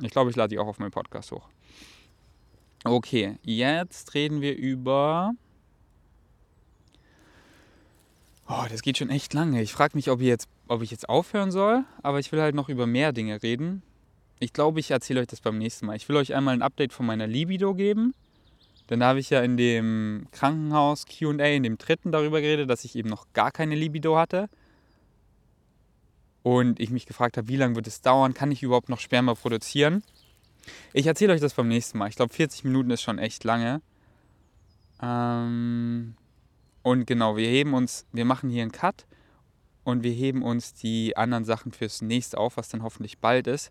[0.00, 1.48] ich glaube, ich lade die auch auf meinen Podcast hoch.
[2.84, 5.32] Okay, jetzt reden wir über.
[8.48, 9.60] Oh, das geht schon echt lange.
[9.62, 12.54] Ich frage mich, ob ich, jetzt, ob ich jetzt aufhören soll, aber ich will halt
[12.54, 13.82] noch über mehr Dinge reden.
[14.40, 15.96] Ich glaube, ich erzähle euch das beim nächsten Mal.
[15.96, 18.14] Ich will euch einmal ein Update von meiner Libido geben.
[18.88, 22.84] Denn da habe ich ja in dem Krankenhaus QA, in dem dritten, darüber geredet, dass
[22.84, 24.48] ich eben noch gar keine Libido hatte.
[26.42, 28.32] Und ich mich gefragt habe, wie lange wird es dauern?
[28.32, 30.02] Kann ich überhaupt noch Sperma produzieren?
[30.92, 32.08] Ich erzähle euch das beim nächsten Mal.
[32.08, 33.80] Ich glaube, 40 Minuten ist schon echt lange.
[35.02, 36.14] Ähm
[36.82, 39.06] und genau, wir heben uns, wir machen hier einen Cut
[39.84, 43.70] und wir heben uns die anderen Sachen fürs nächste auf, was dann hoffentlich bald ist.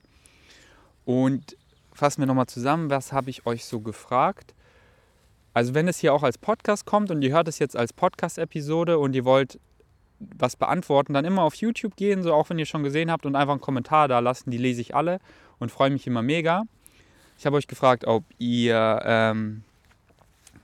[1.06, 1.58] Und
[1.94, 4.54] fassen wir nochmal zusammen, was habe ich euch so gefragt?
[5.54, 9.00] Also wenn es hier auch als Podcast kommt und ihr hört es jetzt als Podcast-Episode
[9.00, 9.60] und ihr wollt
[10.20, 13.36] was beantworten, dann immer auf YouTube gehen, so auch wenn ihr schon gesehen habt und
[13.36, 15.20] einfach einen Kommentar da lassen, die lese ich alle
[15.60, 16.64] und freue mich immer mega.
[17.38, 19.64] Ich habe euch gefragt, ob ihr ähm,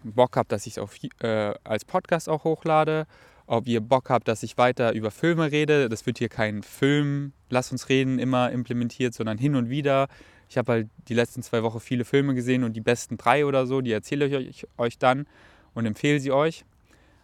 [0.04, 3.06] Bock habt, dass ich es äh, als Podcast auch hochlade,
[3.46, 5.88] ob ihr Bock habt, dass ich weiter über Filme rede.
[5.88, 10.08] Das wird hier kein Film, lass uns reden, immer implementiert, sondern hin und wieder.
[10.50, 13.68] Ich habe halt die letzten zwei Wochen viele Filme gesehen und die besten drei oder
[13.68, 15.28] so, die erzähle ich euch, euch dann
[15.76, 16.66] und empfehle sie euch.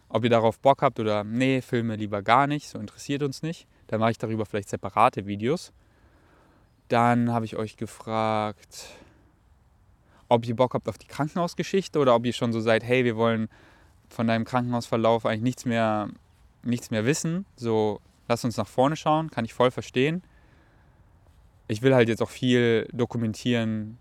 [0.08, 3.66] Ob ihr darauf Bock habt oder nee, Filme lieber gar nicht, so interessiert uns nicht.
[3.88, 5.72] Dann mache ich darüber vielleicht separate Videos.
[6.86, 8.88] Dann habe ich euch gefragt,
[10.30, 13.16] ob ihr Bock habt auf die Krankenhausgeschichte oder ob ihr schon so seid, hey, wir
[13.16, 13.48] wollen
[14.08, 16.08] von deinem Krankenhausverlauf eigentlich nichts mehr,
[16.62, 17.44] nichts mehr wissen.
[17.56, 20.22] So, lass uns nach vorne schauen, kann ich voll verstehen.
[21.66, 23.98] Ich will halt jetzt auch viel dokumentieren,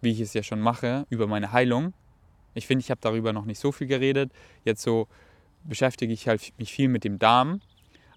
[0.00, 1.94] wie ich es ja schon mache, über meine Heilung.
[2.54, 4.30] Ich finde, ich habe darüber noch nicht so viel geredet.
[4.64, 5.08] Jetzt so
[5.64, 7.60] beschäftige ich halt mich viel mit dem Darm.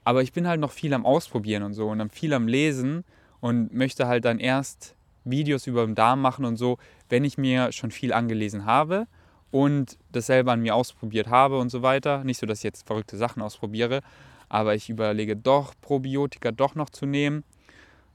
[0.03, 3.03] Aber ich bin halt noch viel am Ausprobieren und so und dann viel am Lesen
[3.39, 6.77] und möchte halt dann erst Videos über den Darm machen und so,
[7.09, 9.07] wenn ich mir schon viel angelesen habe
[9.51, 12.23] und das selber an mir ausprobiert habe und so weiter.
[12.23, 14.01] Nicht so, dass ich jetzt verrückte Sachen ausprobiere,
[14.49, 17.43] aber ich überlege doch, Probiotika doch noch zu nehmen.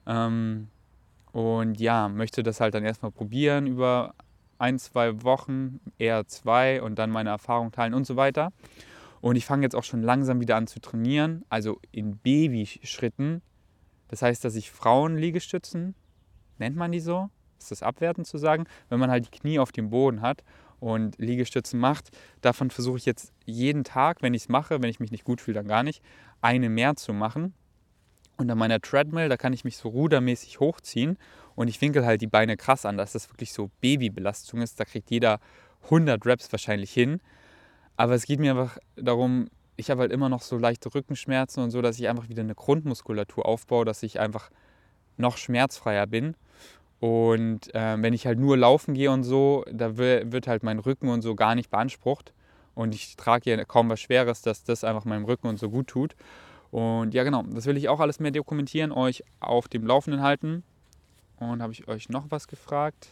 [0.07, 0.69] Ähm,
[1.33, 4.15] und ja, möchte das halt dann erstmal probieren über
[4.59, 8.53] ein, zwei Wochen, eher zwei und dann meine Erfahrung teilen und so weiter.
[9.21, 13.43] Und ich fange jetzt auch schon langsam wieder an zu trainieren, also in Babyschritten.
[14.09, 15.95] Das heißt, dass ich Frauenliegestützen,
[16.59, 17.31] nennt man die so?
[17.59, 18.65] Ist das abwertend zu sagen?
[18.89, 20.45] Wenn man halt die Knie auf dem Boden hat
[20.81, 22.11] und Liegestützen macht,
[22.43, 25.41] davon versuche ich jetzt jeden Tag, wenn ich es mache, wenn ich mich nicht gut
[25.41, 26.03] fühle, dann gar nicht,
[26.43, 27.55] eine mehr zu machen.
[28.37, 31.17] Und an meiner Treadmill, da kann ich mich so rudermäßig hochziehen
[31.55, 34.79] und ich winkel halt die Beine krass an, dass das wirklich so Babybelastung ist.
[34.79, 35.41] Da kriegt jeder
[35.85, 37.21] 100 Reps wahrscheinlich hin.
[37.97, 41.71] Aber es geht mir einfach darum, ich habe halt immer noch so leichte Rückenschmerzen und
[41.71, 44.51] so, dass ich einfach wieder eine Grundmuskulatur aufbaue, dass ich einfach
[45.19, 46.35] noch schmerzfreier bin.
[47.01, 51.09] Und äh, wenn ich halt nur laufen gehe und so, da wird halt mein Rücken
[51.09, 52.33] und so gar nicht beansprucht.
[52.75, 55.89] Und ich trage ja kaum was Schweres, dass das einfach meinem Rücken und so gut
[55.89, 56.17] tut.
[56.71, 60.63] Und ja, genau, das will ich auch alles mehr dokumentieren, euch auf dem Laufenden halten.
[61.39, 63.09] Und habe ich euch noch was gefragt?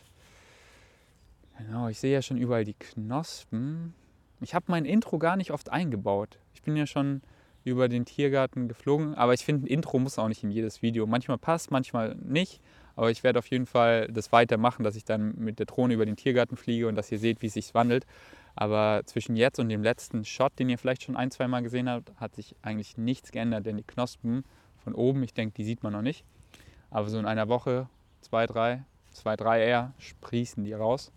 [1.59, 3.95] Genau, ich sehe ja schon überall die Knospen.
[4.41, 6.39] Ich habe mein Intro gar nicht oft eingebaut.
[6.53, 7.23] Ich bin ja schon
[7.65, 11.07] über den Tiergarten geflogen, aber ich finde, ein Intro muss auch nicht in jedes Video.
[11.07, 12.61] Manchmal passt, manchmal nicht.
[12.97, 16.07] Aber ich werde auf jeden Fall das weitermachen, dass ich dann mit der Drohne über
[16.07, 18.07] den Tiergarten fliege und dass ihr seht, wie es sich wandelt.
[18.55, 21.89] Aber zwischen jetzt und dem letzten Shot, den ihr vielleicht schon ein, zwei Mal gesehen
[21.89, 24.45] habt, hat sich eigentlich nichts geändert, denn die Knospen
[24.85, 26.25] von oben, ich denke, die sieht man noch nicht.
[26.91, 27.89] Aber so in einer Woche,
[28.21, 31.11] zwei, drei, zwei, drei eher, sprießen die raus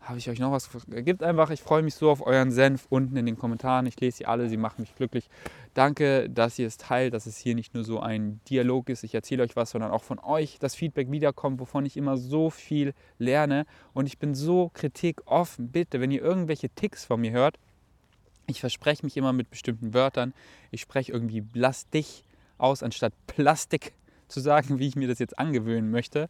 [0.00, 0.70] habe ich euch noch was?
[0.88, 3.86] Gibt einfach, ich freue mich so auf euren Senf unten in den Kommentaren.
[3.86, 5.28] Ich lese sie alle, sie machen mich glücklich.
[5.74, 9.14] Danke, dass ihr es teilt, dass es hier nicht nur so ein Dialog ist, ich
[9.14, 12.94] erzähle euch was, sondern auch von euch das Feedback wiederkommt, wovon ich immer so viel
[13.18, 13.66] lerne.
[13.92, 15.68] Und ich bin so kritikoffen.
[15.68, 17.58] Bitte, wenn ihr irgendwelche Ticks von mir hört,
[18.46, 20.32] ich verspreche mich immer mit bestimmten Wörtern.
[20.70, 22.24] Ich spreche irgendwie Plastik
[22.56, 23.92] aus, anstatt Plastik
[24.26, 26.28] zu sagen, wie ich mir das jetzt angewöhnen möchte.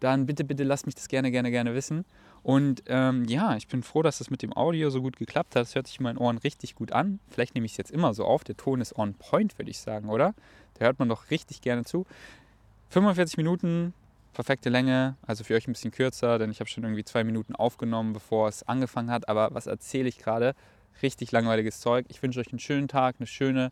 [0.00, 2.04] Dann bitte, bitte lasst mich das gerne, gerne, gerne wissen.
[2.42, 5.62] Und ähm, ja, ich bin froh, dass das mit dem Audio so gut geklappt hat.
[5.62, 7.20] Es hört sich in meinen Ohren richtig gut an.
[7.28, 8.42] Vielleicht nehme ich es jetzt immer so auf.
[8.42, 10.34] Der Ton ist on point, würde ich sagen, oder?
[10.74, 12.04] Da hört man doch richtig gerne zu.
[12.90, 13.94] 45 Minuten,
[14.32, 15.16] perfekte Länge.
[15.24, 18.48] Also für euch ein bisschen kürzer, denn ich habe schon irgendwie zwei Minuten aufgenommen, bevor
[18.48, 19.28] es angefangen hat.
[19.28, 20.54] Aber was erzähle ich gerade?
[21.00, 22.06] Richtig langweiliges Zeug.
[22.08, 23.70] Ich wünsche euch einen schönen Tag, eine schöne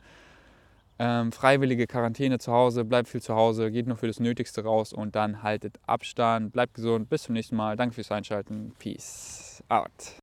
[1.02, 4.92] ähm, freiwillige Quarantäne zu Hause, bleibt viel zu Hause, geht nur für das Nötigste raus
[4.92, 7.08] und dann haltet Abstand, bleibt gesund.
[7.08, 7.76] Bis zum nächsten Mal.
[7.76, 8.74] Danke fürs Einschalten.
[8.78, 10.14] Peace out.